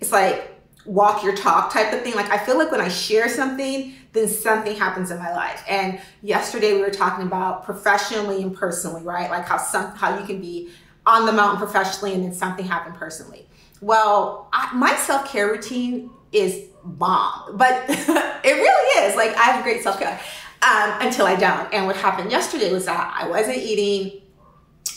it's 0.00 0.12
like 0.12 0.52
walk 0.84 1.22
your 1.24 1.34
talk 1.34 1.72
type 1.72 1.92
of 1.92 2.02
thing. 2.02 2.14
Like 2.14 2.30
I 2.30 2.38
feel 2.38 2.58
like 2.58 2.70
when 2.70 2.80
I 2.80 2.88
share 2.88 3.28
something, 3.28 3.94
then 4.12 4.28
something 4.28 4.76
happens 4.76 5.10
in 5.10 5.18
my 5.18 5.32
life. 5.34 5.64
And 5.68 6.00
yesterday 6.22 6.74
we 6.74 6.80
were 6.80 6.90
talking 6.90 7.26
about 7.26 7.64
professionally 7.64 8.42
and 8.42 8.56
personally, 8.56 9.02
right? 9.02 9.30
Like 9.30 9.46
how 9.46 9.58
some 9.58 9.94
how 9.96 10.18
you 10.18 10.24
can 10.24 10.40
be 10.40 10.70
on 11.04 11.26
the 11.26 11.32
mountain 11.32 11.58
professionally 11.58 12.14
and 12.14 12.24
then 12.24 12.32
something 12.32 12.66
happen 12.66 12.92
personally. 12.92 13.46
Well, 13.80 14.48
I, 14.52 14.74
my 14.74 14.94
self 14.96 15.28
care 15.28 15.48
routine 15.48 16.10
is 16.32 16.64
bomb, 16.84 17.56
but 17.56 17.84
it 17.88 18.44
really 18.44 19.06
is. 19.06 19.16
Like 19.16 19.36
I 19.36 19.44
have 19.50 19.62
great 19.62 19.82
self 19.82 19.98
care 19.98 20.18
um, 20.62 20.94
until 21.00 21.26
I 21.26 21.36
don't. 21.36 21.72
And 21.72 21.86
what 21.86 21.96
happened 21.96 22.30
yesterday 22.30 22.72
was 22.72 22.86
that 22.86 23.14
I 23.18 23.28
wasn't 23.28 23.58
eating. 23.58 24.22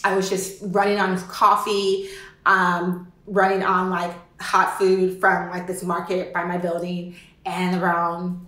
I 0.03 0.15
was 0.15 0.29
just 0.29 0.59
running 0.67 0.97
on 0.97 1.19
coffee, 1.27 2.09
um, 2.45 3.11
running 3.25 3.63
on 3.63 3.89
like 3.89 4.13
hot 4.41 4.77
food 4.77 5.19
from 5.19 5.49
like 5.49 5.67
this 5.67 5.83
market 5.83 6.33
by 6.33 6.43
my 6.43 6.57
building 6.57 7.15
and 7.45 7.81
around 7.81 8.45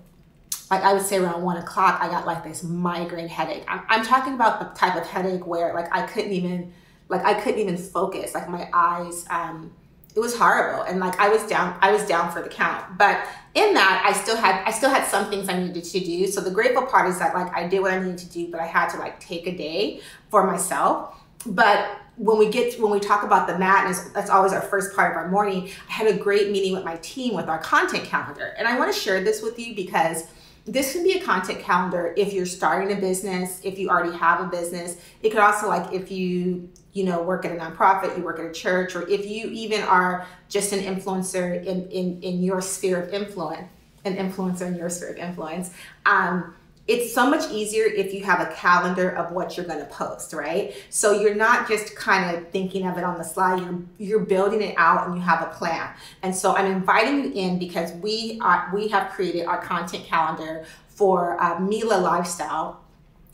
like 0.72 0.84
I 0.84 0.94
would 0.94 1.06
say 1.06 1.18
around 1.18 1.44
one 1.44 1.58
o'clock, 1.58 2.00
I 2.01 2.08
got 2.08 2.25
like 2.25 2.46
this 2.46 2.63
migraine 2.63 3.27
headache. 3.27 3.66
I'm, 3.68 3.84
I'm, 3.89 4.06
talking 4.06 4.34
about 4.34 4.60
the 4.62 4.80
type 4.80 4.96
of 4.96 5.06
headache 5.06 5.46
where 5.46 5.74
like 5.74 5.94
I 5.94 6.04
couldn't 6.04 6.32
even, 6.32 6.72
like 7.10 7.25
I 7.25 7.34
couldn't 7.34 7.60
even 7.60 7.75
focus. 7.75 8.34
Like 8.34 8.50
my 8.50 8.70
eyes, 8.72 9.25
um, 9.30 9.74
it 10.16 10.20
was 10.22 10.38
horrible, 10.38 10.84
and 10.84 11.01
like 11.01 11.20
I 11.20 11.27
was 11.27 11.46
down, 11.46 11.77
I 11.82 11.92
was 11.92 12.06
down 12.06 12.32
for 12.32 12.42
the 12.42 12.48
count. 12.48 12.98
But 12.98 13.27
in 13.54 13.74
that, 13.74 14.04
I 14.08 14.13
still 14.13 14.38
had, 14.38 14.63
I 14.66 14.72
still 14.72 14.89
had 14.89 15.06
some 15.08 15.30
things 15.30 15.50
I 15.50 15.62
needed 15.62 15.84
to 15.84 16.00
do. 16.00 16.27
So 16.27 16.39
the 16.39 16.51
grateful 16.51 16.86
part 16.86 17.10
is 17.10 17.20
that 17.20 17.34
like 17.34 17.54
I 17.54 17.68
did 17.68 17.82
what 17.82 17.92
I 17.92 18.00
needed 18.00 18.20
to 18.20 18.30
do, 18.30 18.50
but 18.50 18.62
I 18.62 18.66
had 18.66 18.88
to 18.92 18.98
like 18.98 19.20
take 19.20 19.48
a 19.48 19.56
day 19.56 20.00
for 20.30 20.48
myself. 20.48 21.22
But 21.46 21.98
when 22.22 22.38
we 22.38 22.50
get 22.50 22.80
when 22.80 22.92
we 22.92 23.00
talk 23.00 23.24
about 23.24 23.48
the 23.48 23.58
madness, 23.58 24.10
that's 24.10 24.30
always 24.30 24.54
our 24.54 24.62
first 24.62 24.96
part 24.96 25.12
of 25.12 25.18
our 25.18 25.28
morning. 25.28 25.72
I 25.90 25.92
had 25.92 26.08
a 26.08 26.16
great 26.16 26.51
meeting 26.51 26.72
with 26.72 26.86
my 26.86 26.98
team 26.98 27.34
with 27.34 27.48
our 27.48 27.58
content 27.58 28.04
calendar, 28.04 28.54
and 28.60 28.68
I 28.68 28.78
want 28.78 28.94
to 28.94 29.00
share 29.00 29.24
this 29.24 29.42
with 29.42 29.58
you 29.58 29.75
because 29.75 30.25
this 30.66 30.94
can 30.94 31.04
be 31.04 31.13
a 31.13 31.24
content 31.24 31.62
calendar 31.62 32.13
if 32.16 32.32
you're 32.32 32.46
starting 32.46 32.96
a 32.96 33.01
business, 33.01 33.60
if 33.63 33.80
you 33.80 33.90
already 33.90 34.16
have 34.16 34.40
a 34.40 34.46
business. 34.46 34.98
It 35.24 35.32
could 35.32 35.40
also 35.40 35.68
like 35.68 35.92
if 35.94 36.12
you 36.12 36.70
you 36.94 37.06
know 37.06 37.24
work 37.24 37.44
at 37.44 37.54
a 37.54 37.56
nonprofit, 37.56 38.16
you 38.16 38.24
work 38.24 38.38
at 38.38 38.46
a 38.46 38.54
church, 38.54 38.96
or 38.96 39.10
if 39.10 39.25
you 39.25 39.48
even 39.48 39.82
are 39.82 40.28
just 40.48 40.74
an 40.74 40.80
influencer 40.82 41.66
in 41.66 41.90
in 41.90 42.22
in 42.22 42.44
your 42.44 42.62
sphere 42.62 43.01
of 43.01 43.12
influence, 43.16 43.68
an 44.06 44.16
influencer 44.16 44.68
in 44.68 44.75
your 44.75 44.92
sphere 44.92 45.10
of 45.10 45.18
influence. 45.18 45.72
Um, 46.06 46.54
it's 46.92 47.14
so 47.14 47.30
much 47.30 47.50
easier 47.52 47.86
if 47.86 48.14
you 48.14 48.24
have 48.24 48.40
a 48.42 48.54
calendar 48.54 49.10
of 49.10 49.32
what 49.32 49.56
you're 49.56 49.66
going 49.66 49.80
to 49.80 49.86
post 49.86 50.34
right? 50.34 50.76
So 50.90 51.20
you're 51.20 51.36
not 51.36 51.68
just 51.68 51.96
kind 51.96 52.36
of 52.36 52.50
thinking 52.50 52.86
of 52.86 52.98
it 52.98 53.04
on 53.04 53.18
the 53.18 53.24
slide 53.24 53.60
you're 53.62 53.82
you're 53.98 54.26
building 54.26 54.62
it 54.62 54.76
out 54.78 55.08
and 55.08 55.16
you 55.16 55.22
have 55.22 55.42
a 55.42 55.52
plan. 55.54 55.94
And 56.24 56.36
so 56.36 56.56
i'm 56.56 56.70
inviting 56.72 57.24
you 57.24 57.32
in 57.34 57.60
because 57.60 57.92
we 57.94 58.40
are 58.42 58.70
we 58.74 58.88
have 58.90 59.12
created 59.12 59.46
our 59.46 59.62
content 59.62 60.06
calendar 60.06 60.66
for 60.88 61.42
uh, 61.42 61.60
mela 61.60 61.98
lifestyle 61.98 62.82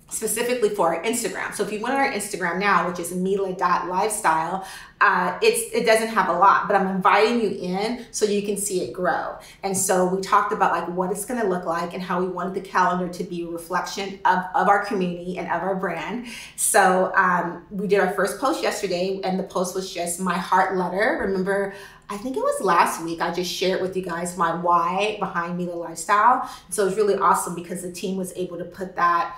specifically 0.09 0.69
for 0.69 0.95
our 0.95 1.03
Instagram. 1.03 1.53
So 1.53 1.63
if 1.63 1.71
you 1.71 1.81
went 1.81 1.95
on 1.95 2.01
our 2.01 2.11
Instagram 2.11 2.59
now, 2.59 2.89
which 2.89 2.99
is 2.99 3.13
mela.lifestyle, 3.13 4.65
uh, 4.99 5.37
it's 5.43 5.71
it 5.75 5.85
doesn't 5.85 6.07
have 6.07 6.29
a 6.29 6.33
lot, 6.33 6.67
but 6.67 6.75
I'm 6.75 6.87
inviting 6.87 7.39
you 7.39 7.49
in 7.49 8.05
so 8.11 8.25
you 8.25 8.41
can 8.41 8.57
see 8.57 8.81
it 8.81 8.93
grow. 8.93 9.37
And 9.61 9.77
so 9.77 10.07
we 10.07 10.21
talked 10.21 10.53
about 10.53 10.71
like 10.71 10.87
what 10.87 11.11
it's 11.11 11.25
going 11.25 11.39
to 11.39 11.47
look 11.47 11.65
like 11.65 11.93
and 11.93 12.01
how 12.01 12.19
we 12.19 12.27
wanted 12.27 12.55
the 12.55 12.67
calendar 12.67 13.07
to 13.13 13.23
be 13.23 13.43
a 13.43 13.47
reflection 13.47 14.19
of, 14.25 14.39
of 14.55 14.67
our 14.67 14.83
community 14.85 15.37
and 15.37 15.47
of 15.51 15.61
our 15.61 15.75
brand. 15.75 16.27
So 16.55 17.13
um, 17.15 17.65
we 17.69 17.87
did 17.87 17.99
our 17.99 18.11
first 18.13 18.39
post 18.39 18.63
yesterday, 18.63 19.19
and 19.23 19.37
the 19.37 19.43
post 19.43 19.75
was 19.75 19.93
just 19.93 20.19
my 20.19 20.37
heart 20.37 20.77
letter. 20.77 21.19
Remember, 21.21 21.75
I 22.09 22.17
think 22.17 22.37
it 22.37 22.39
was 22.39 22.61
last 22.61 23.03
week, 23.03 23.21
I 23.21 23.33
just 23.33 23.51
shared 23.51 23.81
with 23.81 23.95
you 23.97 24.01
guys 24.01 24.37
my 24.37 24.55
why 24.55 25.17
behind 25.19 25.57
Mela 25.57 25.75
Lifestyle. 25.75 26.49
So 26.69 26.83
it 26.83 26.85
was 26.85 26.95
really 26.95 27.15
awesome 27.15 27.53
because 27.53 27.81
the 27.81 27.91
team 27.91 28.17
was 28.17 28.31
able 28.35 28.57
to 28.57 28.63
put 28.63 28.95
that 28.95 29.37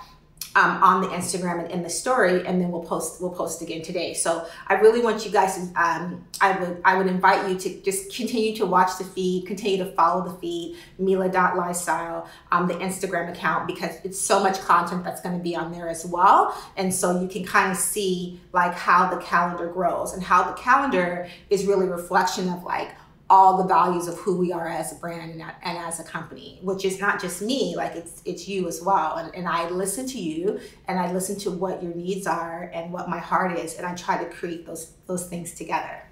um, 0.56 0.82
on 0.82 1.00
the 1.00 1.08
Instagram 1.08 1.60
and 1.60 1.70
in 1.70 1.82
the 1.82 1.90
story, 1.90 2.44
and 2.46 2.60
then 2.60 2.70
we'll 2.70 2.82
post 2.82 3.20
we'll 3.20 3.30
post 3.30 3.62
again 3.62 3.82
today. 3.82 4.14
So 4.14 4.46
I 4.66 4.74
really 4.74 5.00
want 5.00 5.24
you 5.24 5.30
guys 5.30 5.54
to 5.54 5.62
um, 5.80 6.24
I 6.40 6.58
would 6.58 6.80
I 6.84 6.96
would 6.96 7.06
invite 7.06 7.48
you 7.48 7.56
to 7.58 7.80
just 7.82 8.14
continue 8.14 8.56
to 8.56 8.66
watch 8.66 8.98
the 8.98 9.04
feed, 9.04 9.46
continue 9.46 9.78
to 9.84 9.92
follow 9.92 10.28
the 10.28 10.34
feed, 10.38 10.76
Mela.lifestyle, 10.98 12.28
um, 12.50 12.66
the 12.66 12.74
Instagram 12.74 13.30
account, 13.30 13.66
because 13.66 13.96
it's 14.02 14.20
so 14.20 14.42
much 14.42 14.60
content 14.60 15.04
that's 15.04 15.20
going 15.20 15.36
to 15.36 15.42
be 15.42 15.54
on 15.54 15.70
there 15.70 15.88
as 15.88 16.04
well. 16.04 16.56
And 16.76 16.92
so 16.92 17.20
you 17.20 17.28
can 17.28 17.44
kind 17.44 17.70
of 17.70 17.76
see 17.76 18.40
like 18.52 18.74
how 18.74 19.08
the 19.08 19.20
calendar 19.22 19.68
grows 19.68 20.14
and 20.14 20.22
how 20.22 20.42
the 20.42 20.52
calendar 20.54 21.28
is 21.48 21.66
really 21.66 21.86
reflection 21.86 22.48
of 22.48 22.64
like 22.64 22.90
all 23.30 23.56
the 23.56 23.64
values 23.64 24.08
of 24.08 24.18
who 24.18 24.36
we 24.36 24.52
are 24.52 24.66
as 24.66 24.90
a 24.90 24.96
brand 24.96 25.40
and, 25.40 25.78
as 25.78 26.00
a 26.00 26.04
company 26.04 26.58
which 26.62 26.84
is 26.84 27.00
not 27.00 27.20
just 27.20 27.40
me 27.40 27.74
like 27.76 27.94
it's 27.94 28.20
it's 28.24 28.48
you 28.48 28.66
as 28.66 28.82
well. 28.82 29.16
And, 29.16 29.34
and 29.34 29.48
i 29.48 29.68
listen 29.70 30.06
to 30.08 30.18
you 30.18 30.60
and 30.88 30.98
i 30.98 31.10
listen 31.12 31.38
to 31.40 31.50
what 31.50 31.82
your 31.82 31.94
needs 31.94 32.26
are 32.26 32.70
and 32.74 32.92
what 32.92 33.08
my 33.08 33.18
heart 33.18 33.56
is 33.56 33.76
and 33.76 33.86
i 33.86 33.94
try 33.94 34.22
to 34.22 34.28
create 34.28 34.66
those 34.66 34.92
those 35.06 35.26
things 35.26 35.54
together. 35.54 36.02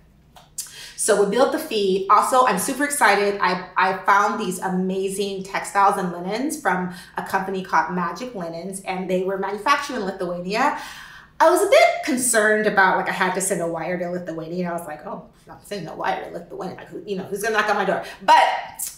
So 0.96 1.24
we 1.24 1.30
built 1.30 1.52
the 1.52 1.58
feed. 1.58 2.06
Also 2.08 2.46
i'm 2.46 2.58
super 2.58 2.84
excited. 2.84 3.38
I 3.42 3.68
i 3.76 3.98
found 4.04 4.40
these 4.40 4.60
amazing 4.60 5.42
textiles 5.42 5.96
and 5.96 6.12
linens 6.12 6.60
from 6.60 6.94
a 7.16 7.24
company 7.24 7.64
called 7.64 7.94
magic 7.94 8.36
linens 8.36 8.80
and 8.82 9.10
they 9.10 9.24
were 9.24 9.38
manufactured 9.38 9.96
in 9.96 10.04
lithuania 10.04 10.78
I 11.40 11.50
was 11.50 11.62
a 11.62 11.70
bit 11.70 12.04
concerned 12.04 12.66
about 12.66 12.96
like 12.96 13.08
I 13.08 13.12
had 13.12 13.34
to 13.34 13.40
send 13.40 13.60
a 13.60 13.66
wire 13.66 13.98
to 13.98 14.10
Lithuania. 14.10 14.70
I 14.70 14.72
was 14.72 14.86
like, 14.86 15.06
oh, 15.06 15.28
I'm 15.48 15.58
sending 15.62 15.88
a 15.88 15.94
wire 15.94 16.24
to 16.24 16.30
Lithuania. 16.30 16.76
Like, 16.76 16.88
who, 16.88 17.02
you 17.06 17.16
know, 17.16 17.24
who's 17.24 17.42
gonna 17.42 17.56
knock 17.56 17.68
on 17.68 17.76
my 17.76 17.84
door? 17.84 18.04
But 18.22 18.97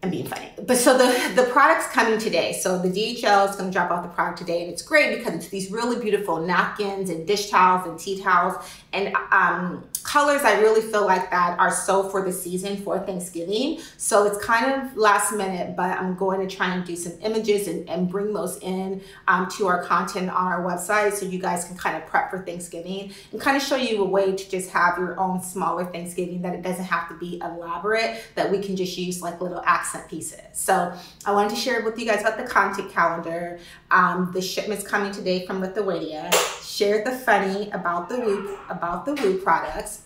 I'm 0.00 0.10
being 0.10 0.26
funny. 0.26 0.48
But 0.64 0.76
so 0.76 0.96
the 0.96 1.34
the 1.34 1.48
product's 1.50 1.88
coming 1.88 2.20
today. 2.20 2.52
So 2.52 2.78
the 2.78 2.88
DHL 2.88 3.50
is 3.50 3.56
going 3.56 3.68
to 3.68 3.72
drop 3.72 3.90
off 3.90 4.04
the 4.04 4.08
product 4.08 4.38
today, 4.38 4.62
and 4.62 4.70
it's 4.70 4.82
great 4.82 5.18
because 5.18 5.34
it's 5.34 5.48
these 5.48 5.72
really 5.72 6.00
beautiful 6.00 6.40
napkins 6.40 7.10
and 7.10 7.26
dish 7.26 7.50
towels 7.50 7.84
and 7.88 7.98
tea 7.98 8.20
towels 8.20 8.64
and 8.92 9.14
um, 9.32 9.84
colors. 10.04 10.42
I 10.42 10.60
really 10.60 10.82
feel 10.82 11.04
like 11.04 11.30
that 11.30 11.58
are 11.58 11.72
so 11.72 12.08
for 12.08 12.22
the 12.22 12.32
season 12.32 12.76
for 12.76 13.00
Thanksgiving. 13.00 13.80
So 13.96 14.24
it's 14.24 14.42
kind 14.44 14.72
of 14.72 14.96
last 14.96 15.32
minute, 15.32 15.74
but 15.74 15.98
I'm 15.98 16.14
going 16.14 16.46
to 16.46 16.56
try 16.56 16.72
and 16.72 16.84
do 16.84 16.94
some 16.94 17.14
images 17.20 17.66
and, 17.66 17.88
and 17.88 18.08
bring 18.08 18.32
those 18.32 18.56
in 18.58 19.02
um, 19.26 19.48
to 19.56 19.66
our 19.66 19.82
content 19.82 20.30
on 20.30 20.46
our 20.46 20.64
website 20.64 21.14
so 21.14 21.26
you 21.26 21.40
guys 21.40 21.64
can 21.64 21.76
kind 21.76 21.96
of 21.96 22.06
prep 22.06 22.30
for 22.30 22.38
Thanksgiving 22.44 23.12
and 23.32 23.40
kind 23.40 23.56
of 23.56 23.62
show 23.62 23.76
you 23.76 24.02
a 24.02 24.04
way 24.04 24.30
to 24.34 24.50
just 24.50 24.70
have 24.70 24.96
your 24.96 25.18
own 25.18 25.42
smaller 25.42 25.84
Thanksgiving 25.86 26.40
that 26.42 26.54
it 26.54 26.62
doesn't 26.62 26.84
have 26.84 27.08
to 27.08 27.14
be 27.14 27.40
elaborate. 27.42 28.22
That 28.36 28.50
we 28.50 28.60
can 28.60 28.76
just 28.76 28.96
use 28.96 29.20
like 29.20 29.40
little 29.40 29.62
accents 29.66 29.87
pieces. 30.08 30.40
So 30.52 30.92
I 31.24 31.32
wanted 31.32 31.50
to 31.50 31.56
share 31.56 31.82
with 31.84 31.98
you 31.98 32.06
guys 32.06 32.20
about 32.20 32.36
the 32.36 32.44
content 32.44 32.90
calendar. 32.90 33.58
Um, 33.90 34.30
the 34.32 34.42
shipment's 34.42 34.86
coming 34.86 35.12
today 35.12 35.46
from 35.46 35.60
Lithuania. 35.60 36.30
Shared 36.62 37.06
the 37.06 37.12
funny 37.12 37.70
about 37.70 38.08
the 38.08 38.18
Woo 38.20 38.58
about 38.68 39.04
the 39.04 39.14
Woo 39.14 39.38
products, 39.38 40.02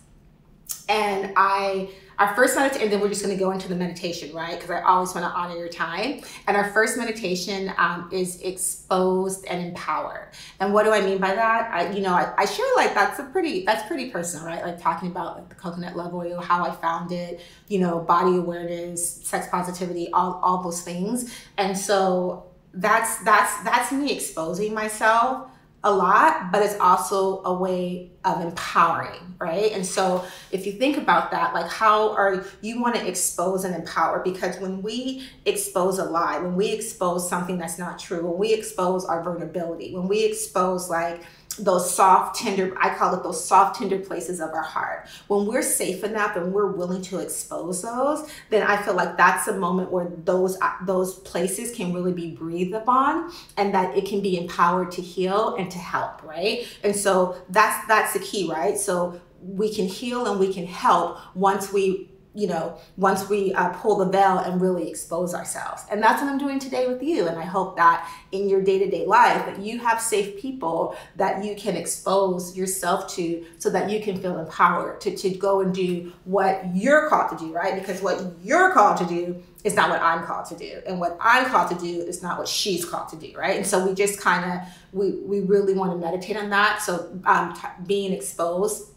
and 0.92 1.32
I 1.37 1.88
our 2.18 2.37
first 2.37 2.54
meditation, 2.54 2.84
and 2.84 2.92
then 2.92 3.00
we're 3.00 3.08
just 3.08 3.25
going 3.25 3.37
to 3.37 3.42
go 3.42 3.50
into 3.50 3.68
the 3.68 3.75
meditation, 3.75 4.32
right? 4.32 4.54
Because 4.54 4.70
I 4.70 4.82
always 4.82 5.12
want 5.12 5.26
to 5.26 5.32
honor 5.32 5.56
your 5.56 5.68
time. 5.68 6.20
And 6.46 6.56
our 6.56 6.70
first 6.70 6.96
meditation 6.96 7.72
um, 7.78 8.11
is 8.12 8.40
exposed 8.42 9.44
and 9.46 9.66
empowered. 9.66 10.28
And 10.61 10.72
what 10.72 10.84
do 10.84 10.92
I 10.92 11.00
mean 11.00 11.18
by 11.18 11.34
that? 11.34 11.70
I, 11.72 11.90
you 11.90 12.00
know, 12.00 12.12
I, 12.12 12.32
I 12.37 12.44
share 12.44 12.66
like 12.76 12.94
that's 12.94 13.18
a 13.18 13.25
pretty 13.25 13.64
that's 13.64 13.88
pretty 13.88 14.11
personal, 14.11 14.46
right? 14.46 14.62
Like 14.62 14.80
talking 14.80 15.11
about 15.11 15.37
like 15.37 15.49
the 15.49 15.56
coconut 15.56 15.96
love 15.96 16.14
oil, 16.14 16.40
how 16.40 16.64
I 16.64 16.70
found 16.70 17.11
it, 17.11 17.40
you 17.66 17.80
know, 17.80 17.99
body 17.99 18.37
awareness, 18.37 19.04
sex 19.25 19.49
positivity, 19.50 20.12
all 20.12 20.38
all 20.44 20.62
those 20.62 20.82
things. 20.82 21.37
And 21.58 21.76
so 21.76 22.46
that's 22.75 23.18
that's 23.25 23.64
that's 23.64 23.90
me 23.90 24.12
exposing 24.12 24.75
myself 24.75 25.50
a 25.82 25.92
lot, 25.92 26.52
but 26.52 26.62
it's 26.62 26.78
also 26.78 27.42
a 27.42 27.52
way 27.52 28.12
of 28.25 28.41
empowering, 28.41 29.35
right? 29.38 29.73
And 29.73 29.85
so 29.85 30.25
if 30.52 30.64
you 30.67 30.73
think 30.73 30.97
about 30.97 31.31
that, 31.33 31.55
like 31.55 31.71
how 31.71 32.14
are 32.14 32.45
you 32.61 32.81
want 32.81 32.95
to 32.95 33.07
expose 33.07 33.64
and 33.64 33.75
empower? 33.75 34.21
Because 34.21 34.59
when 34.59 34.83
we 34.83 35.26
expose 35.45 35.99
a 35.99 36.05
lie, 36.05 36.38
when 36.38 36.55
we 36.55 36.71
expose 36.71 37.29
something 37.29 37.59
that's 37.59 37.79
not 37.79 37.99
true, 37.99 38.25
when 38.25 38.38
we 38.38 38.55
expose 38.55 39.05
our 39.05 39.23
vulnerability, 39.23 39.95
when 39.95 40.07
we 40.07 40.25
expose 40.25 40.88
like 40.88 41.23
those 41.59 41.93
soft, 41.93 42.37
tender, 42.38 42.75
I 42.81 42.95
call 42.95 43.14
it 43.14 43.23
those 43.23 43.43
soft, 43.45 43.79
tender 43.79 43.99
places 43.99 44.41
of 44.41 44.50
our 44.50 44.62
heart. 44.62 45.09
When 45.29 45.47
we're 45.47 45.62
safe 45.62 46.05
enough 46.05 46.37
and 46.37 46.52
we're 46.52 46.73
willing 46.73 47.02
to 47.02 47.19
expose 47.19 47.83
those, 47.83 48.29
then 48.50 48.62
I 48.67 48.81
feel 48.83 48.95
like 48.95 49.17
that's 49.17 49.49
a 49.49 49.57
moment 49.57 49.91
where 49.91 50.09
those 50.25 50.59
uh, 50.61 50.73
those 50.87 51.19
places 51.21 51.75
can 51.75 51.93
really 51.93 52.12
be 52.12 52.31
breathed 52.31 52.75
upon 52.75 53.33
and 53.57 53.75
that 53.75 53.97
it 53.97 54.07
can 54.07 54.21
be 54.21 54.38
empowered 54.38 54.93
to 54.93 55.02
heal 55.02 55.57
and 55.57 55.71
to 55.71 55.79
help, 55.79 56.23
right? 56.23 56.67
And 56.83 56.95
so 56.95 57.37
that's 57.50 57.87
that's 57.87 58.12
the 58.12 58.21
key, 58.21 58.50
right? 58.50 58.78
So 58.78 59.21
we 59.40 59.75
can 59.75 59.87
heal 59.87 60.31
and 60.31 60.38
we 60.38 60.52
can 60.52 60.66
help 60.66 61.19
once 61.35 61.73
we 61.73 62.12
you 62.35 62.47
know, 62.47 62.79
once 62.97 63.29
we 63.29 63.53
uh, 63.55 63.69
pull 63.71 63.97
the 63.97 64.07
veil 64.07 64.39
and 64.39 64.61
really 64.61 64.89
expose 64.89 65.35
ourselves. 65.35 65.85
And 65.91 66.03
that's 66.03 66.23
what 66.23 66.31
I'm 66.31 66.39
doing 66.39 66.59
today 66.59 66.87
with 66.89 67.03
you. 67.03 67.29
And 67.29 67.39
I 67.39 67.45
hope 67.45 67.77
that 67.77 68.09
in 68.33 68.49
your 68.49 68.62
day 68.62 68.79
to 68.79 68.91
day 68.91 69.05
life, 69.05 69.45
that 69.45 69.61
you 69.61 69.79
have 69.81 70.01
safe 70.01 70.41
people 70.41 70.97
that 71.17 71.45
you 71.45 71.55
can 71.55 71.77
expose 71.77 72.57
yourself 72.57 73.15
to 73.17 73.45
so 73.59 73.69
that 73.71 73.91
you 73.91 74.01
can 74.03 74.21
feel 74.21 74.39
empowered 74.39 75.01
to, 75.03 75.15
to 75.15 75.31
go 75.31 75.61
and 75.61 75.75
do 75.75 76.12
what 76.25 76.65
you're 76.75 77.09
called 77.11 77.39
to 77.39 77.45
do, 77.45 77.53
right? 77.53 77.75
Because 77.79 78.01
what 78.01 78.25
you're 78.43 78.73
called 78.73 78.97
to 78.99 79.07
do 79.07 79.43
is 79.62 79.75
not 79.75 79.91
what 79.91 80.01
I'm 80.01 80.25
called 80.25 80.47
to 80.47 80.57
do. 80.57 80.81
And 80.87 80.99
what 80.99 81.17
I'm 81.21 81.45
called 81.47 81.71
to 81.71 81.79
do 81.79 82.01
is 82.01 82.23
not 82.23 82.39
what 82.39 82.49
she's 82.49 82.85
called 82.85 83.11
to 83.11 83.17
do, 83.17 83.37
right? 83.37 83.57
And 83.57 83.67
so 83.67 83.87
we 83.87 83.95
just 83.95 84.21
kind 84.21 84.53
of, 84.53 84.67
we, 84.93 85.12
we 85.12 85.41
really 85.41 85.75
want 85.75 85.93
to 85.93 85.99
meditate 85.99 86.37
on 86.37 86.51
that. 86.51 86.83
So 86.83 87.21
um, 87.25 87.55
t- 87.55 87.69
being 87.87 88.12
exposed 88.12 88.91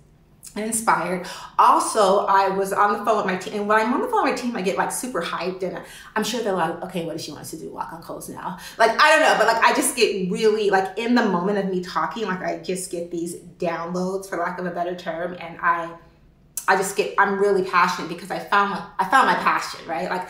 inspired. 0.55 1.27
Also, 1.59 2.25
I 2.25 2.49
was 2.49 2.71
on 2.71 2.97
the 2.97 3.05
phone 3.05 3.17
with 3.17 3.25
my 3.25 3.35
team, 3.37 3.59
and 3.59 3.67
when 3.67 3.79
I'm 3.79 3.93
on 3.93 4.01
the 4.01 4.07
phone 4.07 4.23
with 4.23 4.33
my 4.33 4.37
team, 4.37 4.55
I 4.55 4.61
get 4.61 4.77
like 4.77 4.91
super 4.91 5.21
hyped, 5.21 5.63
and 5.63 5.81
I'm 6.15 6.23
sure 6.23 6.41
they're 6.43 6.53
like, 6.53 6.81
"Okay, 6.83 7.05
what 7.05 7.13
does 7.13 7.23
she 7.23 7.31
want 7.31 7.41
us 7.41 7.51
to 7.51 7.57
do? 7.57 7.69
Walk 7.69 7.91
on 7.91 8.01
coals 8.01 8.29
now?" 8.29 8.57
Like 8.77 8.91
I 8.99 9.09
don't 9.09 9.21
know, 9.21 9.35
but 9.37 9.47
like 9.47 9.63
I 9.63 9.73
just 9.75 9.95
get 9.95 10.31
really 10.31 10.69
like 10.69 10.97
in 10.97 11.15
the 11.15 11.25
moment 11.25 11.57
of 11.57 11.65
me 11.65 11.81
talking, 11.81 12.25
like 12.25 12.41
I 12.41 12.59
just 12.59 12.91
get 12.91 13.11
these 13.11 13.35
downloads, 13.59 14.29
for 14.29 14.37
lack 14.37 14.59
of 14.59 14.65
a 14.65 14.71
better 14.71 14.95
term, 14.95 15.35
and 15.39 15.57
I, 15.61 15.91
I 16.67 16.77
just 16.77 16.95
get 16.95 17.15
I'm 17.17 17.39
really 17.39 17.63
passionate 17.63 18.07
because 18.09 18.31
I 18.31 18.39
found 18.39 18.81
I 18.99 19.05
found 19.05 19.27
my 19.27 19.35
passion, 19.35 19.87
right? 19.87 20.09
Like. 20.09 20.29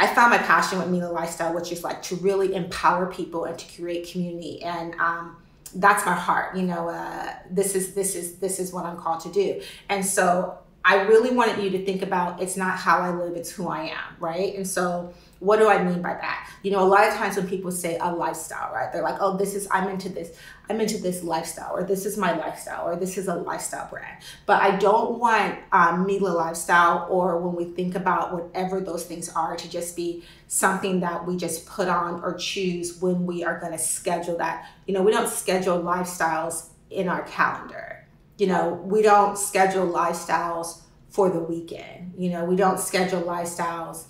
I 0.00 0.06
found 0.06 0.30
my 0.30 0.38
passion 0.38 0.78
with 0.78 0.86
Mela 0.90 1.10
Lifestyle, 1.10 1.52
which 1.52 1.72
is 1.72 1.82
like 1.82 2.02
to 2.02 2.14
really 2.14 2.54
empower 2.54 3.12
people 3.12 3.46
and 3.46 3.58
to 3.58 3.82
create 3.82 4.08
community. 4.08 4.62
And 4.62 4.94
um, 5.00 5.37
that's 5.74 6.04
my 6.06 6.14
heart 6.14 6.56
you 6.56 6.62
know 6.62 6.88
uh, 6.88 7.32
this 7.50 7.74
is 7.74 7.94
this 7.94 8.14
is 8.14 8.36
this 8.38 8.58
is 8.58 8.72
what 8.72 8.84
i'm 8.84 8.96
called 8.96 9.20
to 9.20 9.30
do. 9.32 9.60
And 9.88 10.04
so 10.04 10.58
i 10.88 11.02
really 11.02 11.30
wanted 11.30 11.62
you 11.62 11.70
to 11.70 11.84
think 11.84 12.02
about 12.02 12.40
it's 12.42 12.56
not 12.56 12.76
how 12.76 12.98
i 12.98 13.10
live 13.10 13.36
it's 13.36 13.50
who 13.50 13.68
i 13.68 13.82
am 13.82 14.16
right 14.18 14.54
and 14.56 14.66
so 14.66 15.12
what 15.40 15.58
do 15.60 15.68
I 15.68 15.82
mean 15.82 16.02
by 16.02 16.14
that? 16.14 16.50
You 16.62 16.72
know, 16.72 16.82
a 16.82 16.88
lot 16.88 17.06
of 17.06 17.14
times 17.14 17.36
when 17.36 17.46
people 17.46 17.70
say 17.70 17.96
a 18.00 18.12
lifestyle, 18.12 18.72
right? 18.72 18.92
They're 18.92 19.02
like, 19.02 19.18
oh, 19.20 19.36
this 19.36 19.54
is, 19.54 19.68
I'm 19.70 19.88
into 19.88 20.08
this, 20.08 20.36
I'm 20.68 20.80
into 20.80 20.98
this 20.98 21.22
lifestyle, 21.22 21.76
or 21.76 21.84
this 21.84 22.06
is 22.06 22.16
my 22.16 22.36
lifestyle, 22.36 22.88
or 22.88 22.96
this 22.96 23.16
is 23.16 23.28
a 23.28 23.34
lifestyle 23.34 23.88
brand. 23.88 24.20
But 24.46 24.60
I 24.60 24.76
don't 24.76 25.18
want 25.18 25.58
um, 25.70 26.06
Mela 26.06 26.30
lifestyle, 26.30 27.06
or 27.08 27.40
when 27.40 27.54
we 27.54 27.72
think 27.72 27.94
about 27.94 28.32
whatever 28.34 28.80
those 28.80 29.04
things 29.04 29.28
are, 29.28 29.56
to 29.56 29.70
just 29.70 29.94
be 29.94 30.24
something 30.48 31.00
that 31.00 31.24
we 31.24 31.36
just 31.36 31.66
put 31.66 31.88
on 31.88 32.20
or 32.22 32.34
choose 32.34 33.00
when 33.00 33.24
we 33.24 33.44
are 33.44 33.60
going 33.60 33.72
to 33.72 33.78
schedule 33.78 34.36
that. 34.38 34.68
You 34.86 34.94
know, 34.94 35.02
we 35.02 35.12
don't 35.12 35.28
schedule 35.28 35.80
lifestyles 35.80 36.66
in 36.90 37.08
our 37.08 37.22
calendar. 37.22 37.97
You 38.38 38.46
know, 38.46 38.80
we 38.84 39.02
don't 39.02 39.36
schedule 39.36 39.86
lifestyles 39.86 40.82
for 41.08 41.28
the 41.28 41.40
weekend. 41.40 42.14
You 42.16 42.30
know, 42.30 42.44
we 42.44 42.56
don't 42.56 42.78
schedule 42.78 43.22
lifestyles 43.22 44.06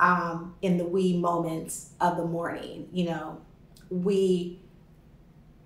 um, 0.00 0.54
in 0.62 0.78
the 0.78 0.84
wee 0.84 1.16
moments 1.16 1.90
of 2.00 2.16
the 2.16 2.24
morning. 2.24 2.88
You 2.92 3.06
know, 3.06 3.40
we 3.90 4.60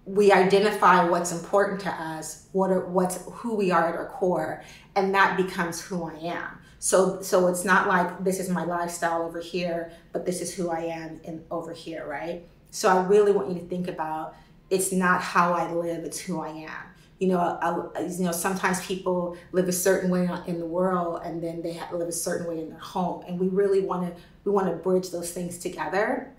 we 0.04 0.33
identify 0.33 1.09
what's 1.09 1.31
important 1.31 1.81
to 1.81 1.90
us, 1.90 2.49
what 2.52 2.71
are 2.71 2.87
what's 2.87 3.25
who 3.31 3.54
we 3.54 3.71
are 3.71 3.88
at 3.88 3.95
our 3.95 4.09
core, 4.09 4.62
and 4.97 5.14
that 5.14 5.37
becomes 5.37 5.81
who 5.81 6.04
I 6.04 6.14
am. 6.14 6.59
So 6.81 7.23
so 7.23 7.47
it's 7.47 7.64
not 7.64 7.88
like 7.88 8.25
this 8.25 8.40
is 8.40 8.49
my 8.49 8.64
lifestyle 8.64 9.23
over 9.23 9.40
here, 9.40 9.92
but 10.12 10.26
this 10.26 10.40
is 10.40 10.54
who 10.54 10.71
I 10.71 10.81
am 10.81 11.21
in 11.25 11.45
over 11.50 11.73
here, 11.73 12.07
right? 12.07 12.47
So 12.71 12.88
I 12.88 13.04
really 13.07 13.33
want 13.33 13.49
you 13.49 13.54
to 13.54 13.66
think 13.66 13.88
about 13.88 14.35
it's 14.71 14.92
not 14.92 15.21
how 15.21 15.52
I 15.52 15.73
live, 15.73 16.04
it's 16.04 16.19
who 16.19 16.40
I 16.40 16.49
am. 16.49 16.91
You 17.22 17.28
know, 17.28 17.38
I, 17.38 18.00
you 18.00 18.24
know, 18.24 18.32
sometimes 18.32 18.84
people 18.84 19.36
live 19.52 19.68
a 19.68 19.72
certain 19.72 20.10
way 20.10 20.28
in 20.48 20.58
the 20.58 20.66
world, 20.66 21.22
and 21.24 21.42
then 21.42 21.62
they 21.62 21.80
live 21.92 22.08
a 22.08 22.12
certain 22.12 22.48
way 22.48 22.58
in 22.60 22.70
their 22.70 22.80
home, 22.80 23.24
and 23.28 23.38
we 23.38 23.46
really 23.46 23.80
want 23.80 24.02
to 24.08 24.22
we 24.44 24.50
want 24.50 24.66
to 24.68 24.74
bridge 24.74 25.10
those 25.10 25.30
things 25.30 25.58
together 25.58 26.34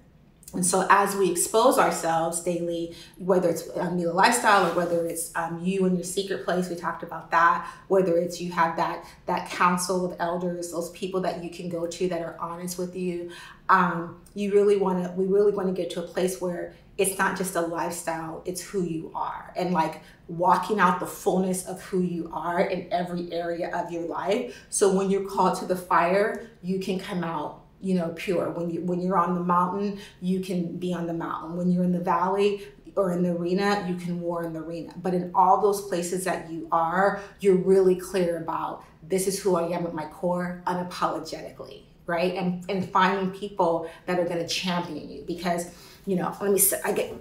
and 0.53 0.63
so, 0.63 0.85
as 0.89 1.15
we 1.15 1.31
expose 1.31 1.79
ourselves 1.79 2.41
daily, 2.41 2.95
whether 3.17 3.49
it's 3.49 3.67
a 3.69 3.89
Mela 3.89 4.11
lifestyle 4.11 4.67
or 4.67 4.75
whether 4.75 5.05
it's 5.05 5.35
um, 5.35 5.59
you 5.63 5.85
and 5.85 5.95
your 5.95 6.03
secret 6.03 6.45
place, 6.45 6.69
we 6.69 6.75
talked 6.75 7.01
about 7.01 7.31
that. 7.31 7.67
Whether 7.87 8.17
it's 8.17 8.39
you 8.39 8.51
have 8.51 8.77
that 8.77 9.03
that 9.25 9.49
council 9.49 10.05
of 10.05 10.15
elders, 10.19 10.71
those 10.71 10.91
people 10.91 11.21
that 11.21 11.43
you 11.43 11.49
can 11.49 11.69
go 11.69 11.87
to 11.87 12.07
that 12.07 12.21
are 12.21 12.37
honest 12.39 12.77
with 12.77 12.95
you. 12.95 13.31
Um, 13.67 14.21
you 14.35 14.53
really 14.53 14.77
want 14.77 15.03
to. 15.03 15.11
We 15.13 15.25
really 15.25 15.53
want 15.53 15.69
to 15.69 15.73
get 15.73 15.89
to 15.91 16.03
a 16.03 16.07
place 16.07 16.39
where 16.39 16.75
it's 16.97 17.17
not 17.17 17.37
just 17.37 17.55
a 17.55 17.61
lifestyle; 17.61 18.41
it's 18.45 18.61
who 18.61 18.83
you 18.83 19.11
are, 19.15 19.51
and 19.55 19.71
like 19.71 20.01
walking 20.27 20.79
out 20.79 20.99
the 20.99 21.07
fullness 21.07 21.65
of 21.65 21.81
who 21.81 22.01
you 22.01 22.29
are 22.33 22.61
in 22.61 22.87
every 22.91 23.31
area 23.31 23.75
of 23.75 23.91
your 23.91 24.07
life. 24.07 24.65
So 24.69 24.93
when 24.95 25.09
you're 25.09 25.27
called 25.29 25.59
to 25.59 25.65
the 25.65 25.75
fire, 25.75 26.49
you 26.61 26.79
can 26.79 26.99
come 26.99 27.23
out 27.23 27.61
you 27.81 27.95
know 27.95 28.13
pure. 28.15 28.49
When 28.51 28.69
you 28.69 28.81
when 28.81 29.01
you're 29.01 29.17
on 29.17 29.35
the 29.35 29.43
mountain 29.43 29.99
you 30.21 30.39
can 30.39 30.77
be 30.77 30.93
on 30.93 31.07
the 31.07 31.13
mountain. 31.13 31.57
When 31.57 31.71
you're 31.71 31.83
in 31.83 31.91
the 31.91 31.99
valley 31.99 32.65
or 32.95 33.11
in 33.11 33.23
the 33.23 33.31
arena 33.31 33.85
you 33.89 33.95
can 33.95 34.21
war 34.21 34.43
in 34.43 34.53
the 34.53 34.59
arena. 34.59 34.93
But 35.01 35.13
in 35.13 35.31
all 35.35 35.61
those 35.61 35.81
places 35.87 36.23
that 36.23 36.49
you 36.49 36.67
are 36.71 37.21
you're 37.41 37.57
really 37.57 37.95
clear 37.95 38.37
about 38.37 38.85
this 39.05 39.27
is 39.27 39.37
who 39.41 39.57
i 39.57 39.67
am 39.67 39.85
at 39.85 39.93
my 39.93 40.05
core 40.05 40.63
unapologetically 40.65 41.83
right? 42.05 42.35
And 42.35 42.63
and 42.69 42.89
finding 42.89 43.31
people 43.31 43.89
that 44.05 44.19
are 44.19 44.25
going 44.25 44.39
to 44.39 44.47
champion 44.47 45.09
you. 45.09 45.23
Because 45.25 45.71
you 46.05 46.15
know 46.15 46.35
let 46.41 46.51
me 46.51 46.59
sit 46.59 46.79
i 46.83 46.91
get 46.91 47.11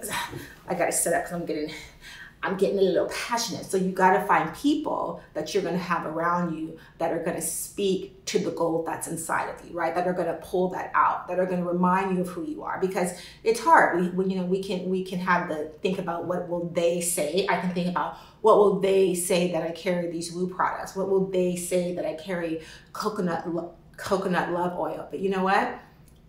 i 0.69 0.75
gotta 0.75 0.93
sit 0.93 1.13
up 1.13 1.25
because 1.25 1.41
i'm 1.41 1.47
getting 1.47 1.71
I'm 2.45 2.57
getting 2.57 2.79
a 2.79 2.83
little 2.83 3.09
passionate. 3.09 3.65
So 3.67 3.77
you 3.77 3.93
got 3.93 4.15
to 4.15 4.27
find 4.27 4.53
people 4.55 5.23
that 5.35 5.55
you're 5.55 5.63
to 5.77 5.83
have 5.83 6.07
around 6.07 6.57
you 6.57 6.77
that 6.99 7.13
are 7.13 7.23
to 7.37 7.43
speak 7.43 8.25
to 8.27 8.41
the 8.41 8.51
gold 8.51 8.85
that's 8.85 9.07
inside 9.07 9.49
of 9.49 9.65
you, 9.65 9.77
right? 9.77 9.95
That 9.95 10.09
are 10.09 10.15
to 10.15 10.41
pull 10.43 10.69
that 10.71 10.91
out, 10.95 11.29
that 11.29 11.39
are 11.39 11.47
to 11.47 11.57
remind 11.63 12.17
you 12.17 12.23
of 12.23 12.29
who 12.29 12.45
you 12.45 12.65
are. 12.65 12.81
Because 12.81 13.13
it's 13.45 13.61
hard. 13.61 14.01
We, 14.01 14.09
we, 14.09 14.33
you 14.33 14.41
know, 14.41 14.47
we 14.47 14.61
can 14.61 14.89
we 14.91 15.05
can 15.05 15.21
have 15.21 15.49
the 15.49 15.73
think 15.83 15.99
about 15.99 16.25
what 16.25 16.49
will 16.49 16.69
they 16.71 17.01
say. 17.01 17.47
I 17.49 17.61
can 17.61 17.73
think 17.75 17.89
about 17.89 18.17
what 18.41 18.57
will 18.57 18.81
they 18.81 19.15
say 19.15 19.53
that 19.53 19.63
I 19.63 19.71
carry 19.71 20.11
these 20.11 20.33
woo 20.33 20.49
products. 20.49 20.97
What 20.97 21.09
will 21.09 21.27
they 21.27 21.55
say 21.55 21.95
that 21.95 22.05
I 22.05 22.15
carry 22.15 22.63
coconut 22.93 23.47
coconut 23.97 24.51
love 24.51 24.77
oil? 24.77 25.07
But 25.09 25.21
you 25.21 25.31
know 25.31 25.45
what? 25.45 25.79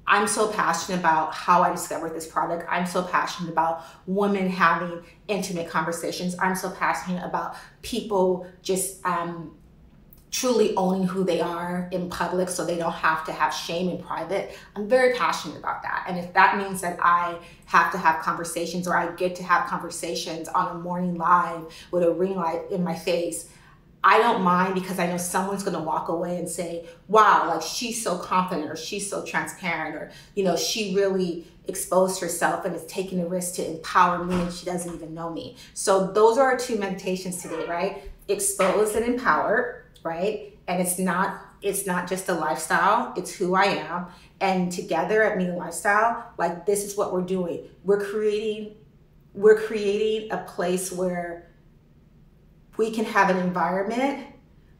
I'm 0.05 0.27
so 0.27 0.51
passionate 0.51 0.99
about 0.99 1.33
how 1.33 1.61
I 1.61 1.71
discovered 1.71 2.13
this 2.13 2.27
product. 2.27 2.67
I'm 2.69 2.85
so 2.85 3.03
passionate 3.03 3.51
about 3.51 3.83
women 4.05 4.49
having 4.49 5.03
intimate 5.27 5.69
conversations. 5.69 6.35
I'm 6.39 6.55
so 6.55 6.69
passionate 6.71 7.23
about 7.23 7.55
people 7.81 8.47
just 8.61 9.05
um, 9.05 9.55
truly 10.33 10.75
owning 10.75 11.07
who 11.07 11.23
they 11.23 11.39
are 11.39 11.87
in 11.91 12.09
public 12.09 12.49
so 12.49 12.65
they 12.65 12.75
don't 12.75 12.91
have 12.91 13.23
to 13.23 13.31
have 13.31 13.53
shame 13.53 13.87
in 13.87 14.03
private. 14.03 14.57
I'm 14.75 14.89
very 14.89 15.13
passionate 15.13 15.59
about 15.59 15.83
that. 15.83 16.05
And 16.07 16.17
if 16.17 16.33
that 16.33 16.57
means 16.57 16.81
that 16.81 16.97
I 17.01 17.37
have 17.65 17.91
to 17.91 17.99
have 17.99 18.19
conversations 18.21 18.87
or 18.87 18.97
I 18.97 19.11
get 19.15 19.35
to 19.35 19.43
have 19.43 19.67
conversations 19.67 20.47
on 20.49 20.75
a 20.75 20.79
morning 20.79 21.15
live 21.15 21.65
with 21.91 22.03
a 22.03 22.11
ring 22.11 22.35
light 22.35 22.63
in 22.71 22.83
my 22.83 22.95
face, 22.95 23.49
I 24.03 24.17
don't 24.17 24.41
mind 24.41 24.75
because 24.75 24.99
I 24.99 25.07
know 25.07 25.17
someone's 25.17 25.63
going 25.63 25.77
to 25.77 25.83
walk 25.83 26.09
away 26.09 26.37
and 26.37 26.47
say, 26.47 26.85
wow, 27.07 27.47
like 27.47 27.61
she's 27.61 28.03
so 28.03 28.17
confident 28.17 28.69
or 28.69 28.75
she's 28.75 29.09
so 29.09 29.25
transparent 29.25 29.95
or, 29.95 30.11
you 30.35 30.43
know, 30.43 30.57
she 30.57 30.93
really 30.93 31.47
exposed 31.67 32.19
herself 32.19 32.65
and 32.65 32.75
is 32.75 32.85
taking 32.85 33.21
a 33.21 33.25
risk 33.25 33.55
to 33.55 33.65
empower 33.65 34.23
me 34.25 34.35
and 34.35 34.51
she 34.51 34.65
doesn't 34.65 34.93
even 34.93 35.13
know 35.13 35.29
me. 35.29 35.55
So 35.73 36.11
those 36.11 36.37
are 36.37 36.51
our 36.51 36.57
two 36.57 36.77
meditations 36.77 37.41
today, 37.41 37.65
right? 37.65 38.03
Exposed 38.27 38.95
and 38.95 39.05
empowered, 39.05 39.85
right? 40.03 40.57
And 40.67 40.81
it's 40.81 40.99
not 40.99 41.39
it's 41.61 41.87
not 41.87 42.09
just 42.09 42.27
a 42.27 42.33
lifestyle, 42.33 43.13
it's 43.15 43.33
who 43.33 43.55
I 43.55 43.63
am. 43.63 44.07
And 44.41 44.69
together 44.69 45.23
at 45.23 45.37
Mela 45.37 45.55
Lifestyle, 45.55 46.33
like 46.37 46.65
this 46.65 46.83
is 46.83 46.97
what 46.97 47.13
we're 47.13 47.21
doing. 47.21 47.69
We're 47.85 48.03
creating 48.03 48.75
we're 49.33 49.59
creating 49.59 50.31
a 50.31 50.39
place 50.39 50.91
where 50.91 51.47
we 52.77 52.91
can 52.91 53.05
have 53.05 53.29
an 53.29 53.37
environment 53.37 54.27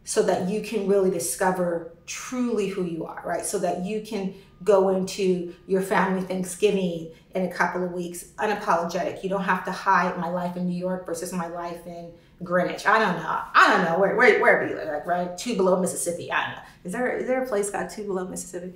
so 0.04 0.22
that 0.24 0.50
you 0.50 0.62
can 0.62 0.88
really 0.88 1.10
discover 1.10 1.94
truly 2.06 2.68
who 2.68 2.84
you 2.84 3.06
are, 3.06 3.22
right? 3.26 3.46
So 3.46 3.60
that 3.60 3.86
you 3.86 4.02
can 4.02 4.34
go 4.64 4.90
into 4.90 5.54
your 5.68 5.82
family 5.82 6.22
Thanksgiving 6.22 7.12
in 7.36 7.46
a 7.46 7.52
couple 7.52 7.84
of 7.84 7.92
weeks 7.92 8.26
unapologetic. 8.38 9.24
You 9.24 9.30
don't 9.30 9.44
have 9.44 9.64
to 9.66 9.72
hide 9.72 10.18
my 10.18 10.30
life 10.30 10.56
in 10.58 10.68
New 10.68 10.78
York 10.78 11.06
versus 11.06 11.32
my 11.34 11.48
life 11.48 11.86
in 11.86 12.12
Greenwich. 12.44 12.86
I 12.86 13.00
don't 13.00 13.16
know. 13.16 13.40
I 13.54 13.74
don't 13.74 13.86
know 13.86 14.00
where 14.00 14.16
where 14.16 14.40
where 14.42 14.68
be 14.68 14.74
like 14.76 15.06
right 15.06 15.38
below 15.38 15.80
Mississippi. 15.80 16.32
I 16.32 16.46
don't 16.46 16.56
know. 16.56 16.62
Is 16.84 16.92
there 16.92 17.18
is 17.18 17.28
there 17.28 17.44
a 17.44 17.48
place 17.48 17.70
called 17.70 17.90
two 17.90 18.04
below 18.04 18.28
Mississippi? 18.28 18.74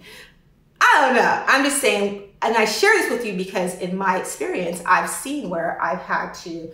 I 0.80 1.01
don't 1.01 1.15
know. 1.15 1.43
I'm 1.47 1.63
just 1.63 1.82
saying, 1.82 2.30
and 2.41 2.56
I 2.56 2.65
share 2.65 2.93
this 2.93 3.12
with 3.12 3.25
you 3.25 3.36
because 3.36 3.77
in 3.80 3.97
my 3.97 4.17
experience, 4.17 4.82
I've 4.86 5.10
seen 5.10 5.49
where 5.49 5.82
I've 5.82 6.01
had 6.01 6.34
to 6.43 6.71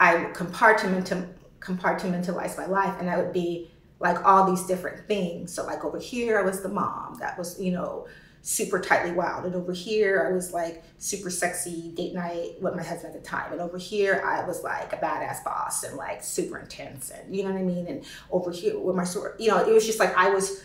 I 0.00 0.24
compartment 0.34 1.12
compartmentalize 1.60 2.56
my 2.56 2.66
life 2.66 2.94
and 2.98 3.08
that 3.08 3.18
would 3.18 3.32
be 3.32 3.70
like 4.00 4.24
all 4.24 4.48
these 4.48 4.64
different 4.66 5.06
things 5.08 5.52
so 5.52 5.64
like 5.66 5.84
over 5.84 5.98
here 5.98 6.38
i 6.38 6.42
was 6.42 6.62
the 6.62 6.68
mom 6.68 7.16
that 7.18 7.36
was 7.36 7.60
you 7.60 7.72
know 7.72 8.06
super 8.42 8.78
tightly 8.78 9.10
wound 9.10 9.44
and 9.44 9.54
over 9.56 9.72
here 9.72 10.26
i 10.30 10.32
was 10.32 10.52
like 10.52 10.84
super 10.98 11.28
sexy 11.28 11.90
date 11.96 12.14
night 12.14 12.52
with 12.60 12.74
my 12.76 12.82
husband 12.82 13.14
at 13.14 13.22
the 13.22 13.28
time 13.28 13.50
and 13.52 13.60
over 13.60 13.76
here 13.76 14.22
i 14.24 14.46
was 14.46 14.62
like 14.62 14.92
a 14.92 14.96
badass 14.96 15.42
boss 15.44 15.82
and 15.82 15.96
like 15.96 16.22
super 16.22 16.58
intense 16.58 17.10
and 17.10 17.34
you 17.34 17.42
know 17.42 17.50
what 17.50 17.58
i 17.58 17.62
mean 17.62 17.86
and 17.88 18.04
over 18.30 18.52
here 18.52 18.78
with 18.78 18.94
my 18.94 19.04
sort 19.04 19.38
you 19.40 19.48
know 19.48 19.58
it 19.58 19.72
was 19.72 19.84
just 19.84 19.98
like 19.98 20.16
i 20.16 20.30
was 20.30 20.62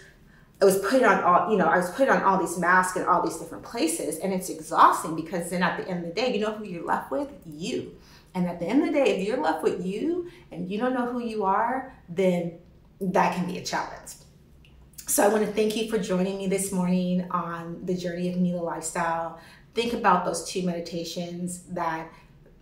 I 0.64 0.66
was 0.66 0.78
put 0.78 1.04
on 1.04 1.22
all, 1.26 1.52
you 1.52 1.58
know, 1.58 1.66
I 1.66 1.76
was 1.76 1.90
put 1.90 2.08
on 2.08 2.24
all 2.24 2.40
these 2.40 2.58
masks 2.58 2.96
in 2.96 3.04
all 3.04 3.22
these 3.22 3.36
different 3.36 3.66
places, 3.66 4.18
and 4.20 4.32
it's 4.32 4.50
exhausting 4.50 5.14
because 5.14 5.50
then 5.50 5.62
at 5.62 5.78
the 5.78 5.86
end 5.90 6.06
of 6.06 6.16
the 6.16 6.22
day, 6.22 6.34
you 6.34 6.40
know 6.40 6.54
who 6.54 6.64
you're 6.64 6.86
left 6.86 7.12
with? 7.12 7.28
You. 7.46 7.98
And 8.36 8.48
at 8.48 8.60
the 8.60 8.66
end 8.66 8.82
of 8.82 8.88
the 8.88 8.94
day, 8.94 9.16
if 9.16 9.28
you're 9.28 9.42
left 9.42 9.64
with 9.64 9.86
you 9.86 10.30
and 10.52 10.70
you 10.70 10.78
don't 10.80 10.94
know 10.94 11.12
who 11.12 11.20
you 11.20 11.44
are, 11.44 11.96
then 12.10 12.60
that 13.00 13.36
can 13.36 13.46
be 13.46 13.58
a 13.58 13.64
challenge. 13.64 14.14
So 15.08 15.24
I 15.24 15.28
want 15.28 15.46
to 15.46 15.52
thank 15.52 15.76
you 15.76 15.90
for 15.90 15.98
joining 15.98 16.38
me 16.38 16.48
this 16.48 16.72
morning 16.72 17.28
on 17.30 17.86
the 17.86 17.96
journey 17.96 18.32
of 18.32 18.38
Mela 18.38 18.62
Lifestyle. 18.62 19.40
Think 19.76 19.94
about 19.94 20.26
those 20.26 20.50
two 20.50 20.64
meditations 20.64 21.64
that 21.64 22.10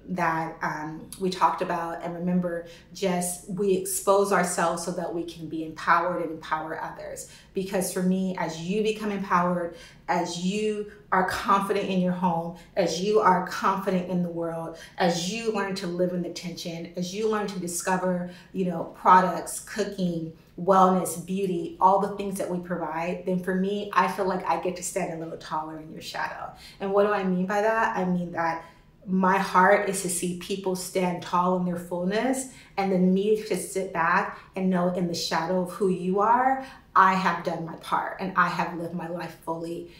that 0.10 0.58
um, 0.62 1.10
we 1.20 1.30
talked 1.30 1.62
about. 1.62 2.04
And 2.04 2.14
remember 2.14 2.68
just 2.94 3.50
we 3.50 3.74
expose 3.74 4.32
ourselves 4.32 4.84
so 4.84 4.92
that 4.92 5.14
we 5.14 5.24
can 5.24 5.48
be 5.48 5.64
empowered 5.64 6.24
and 6.24 6.32
empower 6.32 6.82
others. 6.82 7.32
Because 7.54 7.94
for 7.94 8.02
me 8.02 8.36
as 8.38 8.62
you 8.62 8.84
become 8.84 9.12
empowered 9.12 9.76
as 10.08 10.44
you 10.44 10.92
are 11.12 11.28
confident 11.30 11.90
in 11.90 12.02
your 12.02 12.12
home 12.12 12.58
as 12.76 13.00
you 13.00 13.20
are 13.20 13.48
confident 13.48 14.10
in 14.10 14.24
the 14.24 14.30
world 14.30 14.78
as 14.98 15.32
you 15.32 15.54
learn 15.54 15.74
to 15.74 15.88
live 15.88 16.12
in 16.12 16.22
the 16.22 16.30
tension 16.30 16.92
as 16.98 17.16
you 17.16 17.30
learn 17.30 17.48
to 17.48 17.60
discover 17.60 18.30
you 18.52 18.66
know 18.66 18.84
products 19.00 19.62
cooking 19.62 20.34
wellness 20.60 21.26
beauty 21.26 21.78
all 21.80 22.00
the 22.00 22.16
things 22.18 22.38
that 22.38 22.50
we 22.50 22.60
provide 22.60 23.24
then 23.26 23.40
for 23.40 23.56
me 23.56 23.90
i 23.94 24.08
feel 24.08 24.26
like 24.26 24.46
i 24.46 24.60
get 24.60 24.76
to 24.76 24.84
stand 24.84 25.14
a 25.14 25.18
little 25.18 25.38
taller 25.38 25.80
in 25.80 25.92
your 25.92 26.02
shadow. 26.02 26.52
And 26.80 26.92
what 26.92 27.06
do 27.06 27.14
i 27.14 27.24
mean 27.24 27.46
by 27.46 27.62
that? 27.62 27.96
I 27.98 28.06
mean 28.06 28.32
that 28.34 28.66
my 29.06 29.38
heart 29.38 29.90
is 29.90 30.02
to 30.04 30.10
see 30.10 30.38
people 30.38 30.76
stand 30.76 31.24
tall 31.24 31.58
in 31.58 31.66
their 31.66 31.78
fullness 31.78 32.50
and 32.78 32.92
then 32.92 33.14
me 33.14 33.42
to 33.44 33.58
sit 33.58 33.92
back 33.92 34.40
and 34.56 34.70
know 34.70 34.94
in 34.94 35.08
the 35.08 35.14
shadow 35.14 35.64
of 35.64 35.72
who 35.72 35.90
you 35.90 36.20
are 36.20 36.66
i 36.96 37.14
have 37.14 37.44
done 37.44 37.66
my 37.66 37.76
part 37.78 38.18
and 38.20 38.32
i 38.38 38.48
have 38.48 38.78
lived 38.78 38.94
my 38.94 39.08
life 39.08 39.38
fully 39.44 39.92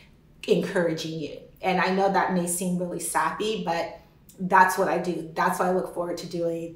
encouraging 0.48 1.20
you. 1.20 1.38
And 1.62 1.80
i 1.80 1.92
know 1.92 2.12
that 2.12 2.34
may 2.34 2.48
seem 2.48 2.78
really 2.78 3.00
sappy 3.00 3.64
but 3.64 4.00
that's 4.40 4.78
what 4.78 4.88
i 4.88 4.98
do. 4.98 5.32
That's 5.36 5.60
what 5.60 5.68
i 5.68 5.72
look 5.72 5.94
forward 5.94 6.18
to 6.18 6.28
doing 6.28 6.76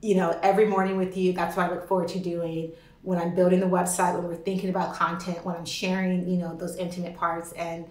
you 0.00 0.14
know 0.16 0.38
every 0.42 0.66
morning 0.66 0.96
with 0.96 1.16
you. 1.16 1.32
That's 1.32 1.56
what 1.56 1.70
i 1.70 1.74
look 1.74 1.88
forward 1.88 2.08
to 2.08 2.18
doing 2.18 2.72
when 3.02 3.18
i'm 3.18 3.34
building 3.34 3.60
the 3.60 3.66
website 3.66 4.14
when 4.14 4.24
we're 4.24 4.34
thinking 4.34 4.70
about 4.70 4.94
content 4.94 5.44
when 5.44 5.54
i'm 5.54 5.66
sharing 5.66 6.26
you 6.26 6.38
know 6.38 6.56
those 6.56 6.76
intimate 6.76 7.14
parts 7.14 7.52
and 7.52 7.84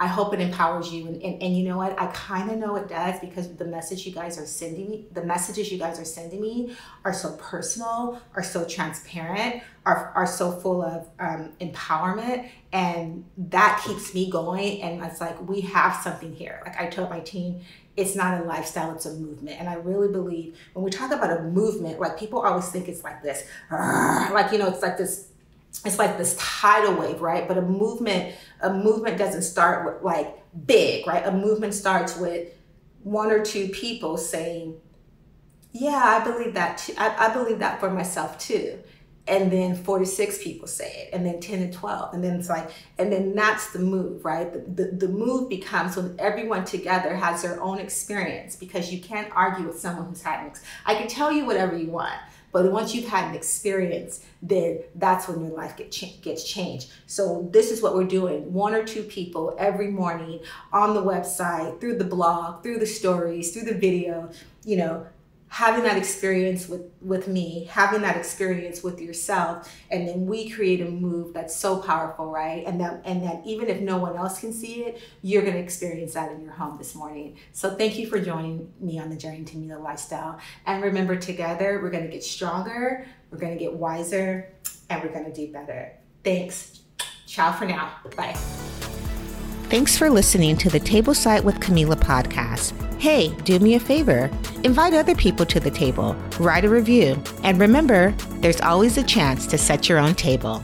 I 0.00 0.06
hope 0.06 0.32
it 0.32 0.40
empowers 0.40 0.90
you. 0.90 1.06
And, 1.06 1.22
and, 1.22 1.42
and 1.42 1.54
you 1.54 1.68
know 1.68 1.76
what? 1.76 2.00
I 2.00 2.06
kind 2.06 2.50
of 2.50 2.56
know 2.56 2.74
it 2.76 2.88
does 2.88 3.20
because 3.20 3.54
the 3.54 3.66
message 3.66 4.06
you 4.06 4.12
guys 4.12 4.38
are 4.38 4.46
sending 4.46 4.88
me, 4.88 5.06
the 5.12 5.22
messages 5.22 5.70
you 5.70 5.78
guys 5.78 6.00
are 6.00 6.06
sending 6.06 6.40
me 6.40 6.74
are 7.04 7.12
so 7.12 7.32
personal, 7.36 8.18
are 8.34 8.42
so 8.42 8.64
transparent, 8.64 9.62
are, 9.84 10.10
are 10.16 10.26
so 10.26 10.52
full 10.52 10.82
of 10.82 11.06
um, 11.18 11.52
empowerment. 11.60 12.48
And 12.72 13.26
that 13.36 13.82
keeps 13.84 14.14
me 14.14 14.30
going. 14.30 14.80
And 14.80 15.04
it's 15.04 15.20
like, 15.20 15.46
we 15.46 15.60
have 15.60 15.94
something 15.96 16.34
here. 16.34 16.62
Like 16.64 16.80
I 16.80 16.86
told 16.86 17.10
my 17.10 17.20
team, 17.20 17.60
it's 17.94 18.16
not 18.16 18.40
a 18.40 18.44
lifestyle, 18.44 18.94
it's 18.94 19.04
a 19.04 19.12
movement. 19.12 19.60
And 19.60 19.68
I 19.68 19.74
really 19.74 20.10
believe 20.10 20.56
when 20.72 20.82
we 20.82 20.90
talk 20.90 21.12
about 21.12 21.38
a 21.38 21.42
movement, 21.42 22.00
like 22.00 22.18
people 22.18 22.40
always 22.40 22.68
think 22.70 22.88
it's 22.88 23.04
like 23.04 23.22
this, 23.22 23.44
like, 23.70 24.50
you 24.50 24.58
know, 24.58 24.68
it's 24.68 24.80
like 24.80 24.96
this 24.96 25.29
it's 25.84 25.98
like 25.98 26.18
this 26.18 26.36
tidal 26.38 26.94
wave, 26.94 27.20
right? 27.20 27.46
But 27.46 27.56
a 27.56 27.62
movement, 27.62 28.34
a 28.60 28.72
movement 28.72 29.18
doesn't 29.18 29.42
start 29.42 29.86
with 29.86 30.02
like 30.02 30.36
big, 30.66 31.06
right? 31.06 31.26
A 31.26 31.32
movement 31.32 31.74
starts 31.74 32.16
with 32.16 32.48
one 33.02 33.30
or 33.30 33.44
two 33.44 33.68
people 33.68 34.16
saying, 34.16 34.76
yeah, 35.72 36.20
I 36.20 36.24
believe 36.24 36.54
that 36.54 36.78
too. 36.78 36.94
I, 36.98 37.28
I 37.28 37.32
believe 37.32 37.60
that 37.60 37.80
for 37.80 37.90
myself 37.90 38.38
too. 38.38 38.78
And 39.28 39.52
then 39.52 39.76
46 39.76 40.42
people 40.42 40.66
say 40.66 40.90
it, 41.06 41.10
and 41.12 41.24
then 41.24 41.40
10 41.40 41.62
and 41.62 41.72
12. 41.72 42.14
And 42.14 42.24
then 42.24 42.34
it's 42.40 42.48
like, 42.48 42.68
and 42.98 43.12
then 43.12 43.34
that's 43.36 43.72
the 43.72 43.78
move, 43.78 44.24
right? 44.24 44.52
The, 44.52 44.84
the, 44.84 45.06
the 45.06 45.08
move 45.08 45.48
becomes 45.48 45.96
when 45.96 46.16
everyone 46.18 46.64
together 46.64 47.14
has 47.14 47.42
their 47.42 47.62
own 47.62 47.78
experience 47.78 48.56
because 48.56 48.92
you 48.92 49.00
can't 49.00 49.30
argue 49.32 49.68
with 49.68 49.78
someone 49.78 50.06
who's 50.06 50.22
had 50.22 50.40
an 50.40 50.46
ex- 50.46 50.64
I 50.84 50.96
can 50.96 51.06
tell 51.06 51.30
you 51.30 51.44
whatever 51.44 51.76
you 51.76 51.90
want, 51.90 52.18
but 52.52 52.70
once 52.72 52.94
you've 52.94 53.08
had 53.08 53.28
an 53.28 53.34
experience, 53.34 54.24
then 54.42 54.80
that's 54.94 55.28
when 55.28 55.40
your 55.40 55.56
life 55.56 55.76
get 55.76 55.90
gets 56.22 56.44
changed. 56.44 56.90
So 57.06 57.48
this 57.52 57.70
is 57.70 57.82
what 57.82 57.94
we're 57.94 58.04
doing: 58.04 58.52
one 58.52 58.74
or 58.74 58.84
two 58.84 59.02
people 59.02 59.54
every 59.58 59.90
morning 59.90 60.40
on 60.72 60.94
the 60.94 61.02
website, 61.02 61.80
through 61.80 61.98
the 61.98 62.04
blog, 62.04 62.62
through 62.62 62.78
the 62.78 62.86
stories, 62.86 63.52
through 63.52 63.64
the 63.64 63.74
video. 63.74 64.30
You 64.64 64.76
know, 64.76 65.06
having 65.50 65.82
that 65.82 65.98
experience 65.98 66.68
with 66.68 66.82
with 67.00 67.26
me 67.26 67.64
having 67.64 68.02
that 68.02 68.16
experience 68.16 68.84
with 68.84 69.00
yourself 69.00 69.68
and 69.90 70.06
then 70.06 70.24
we 70.24 70.48
create 70.48 70.80
a 70.80 70.84
move 70.84 71.34
that's 71.34 71.54
so 71.54 71.78
powerful 71.78 72.30
right? 72.30 72.64
And 72.66 72.80
that 72.80 73.02
and 73.04 73.22
that 73.24 73.42
even 73.44 73.68
if 73.68 73.80
no 73.80 73.98
one 73.98 74.16
else 74.16 74.38
can 74.38 74.52
see 74.52 74.84
it 74.84 75.00
you're 75.22 75.42
going 75.42 75.54
to 75.54 75.60
experience 75.60 76.14
that 76.14 76.30
in 76.30 76.40
your 76.40 76.52
home 76.52 76.78
this 76.78 76.94
morning. 76.94 77.36
So 77.52 77.74
thank 77.74 77.98
you 77.98 78.06
for 78.06 78.20
joining 78.20 78.72
me 78.78 79.00
on 79.00 79.10
the 79.10 79.16
journey 79.16 79.42
to 79.44 79.56
Mela 79.56 79.80
lifestyle. 79.80 80.38
And 80.66 80.84
remember 80.84 81.16
together 81.16 81.80
we're 81.82 81.90
going 81.90 82.04
to 82.04 82.12
get 82.12 82.22
stronger 82.22 83.06
we're 83.30 83.38
going 83.38 83.56
to 83.56 83.58
get 83.58 83.72
wiser 83.72 84.52
and 84.88 85.02
we're 85.02 85.12
going 85.12 85.24
to 85.24 85.32
do 85.32 85.52
better. 85.52 85.92
Thanks. 86.22 86.80
Ciao 87.26 87.52
for 87.52 87.64
now. 87.64 87.92
Bye 88.16 88.89
Thanks 89.70 89.96
for 89.96 90.10
listening 90.10 90.56
to 90.56 90.68
the 90.68 90.80
Tableside 90.80 91.44
with 91.44 91.60
Camila 91.60 91.94
podcast. 91.94 92.72
Hey, 93.00 93.28
do 93.44 93.56
me 93.60 93.76
a 93.76 93.80
favor. 93.80 94.28
Invite 94.64 94.94
other 94.94 95.14
people 95.14 95.46
to 95.46 95.60
the 95.60 95.70
table, 95.70 96.16
write 96.40 96.64
a 96.64 96.68
review, 96.68 97.16
and 97.44 97.60
remember, 97.60 98.12
there's 98.40 98.60
always 98.62 98.98
a 98.98 99.04
chance 99.04 99.46
to 99.46 99.56
set 99.56 99.88
your 99.88 99.98
own 99.98 100.16
table. 100.16 100.60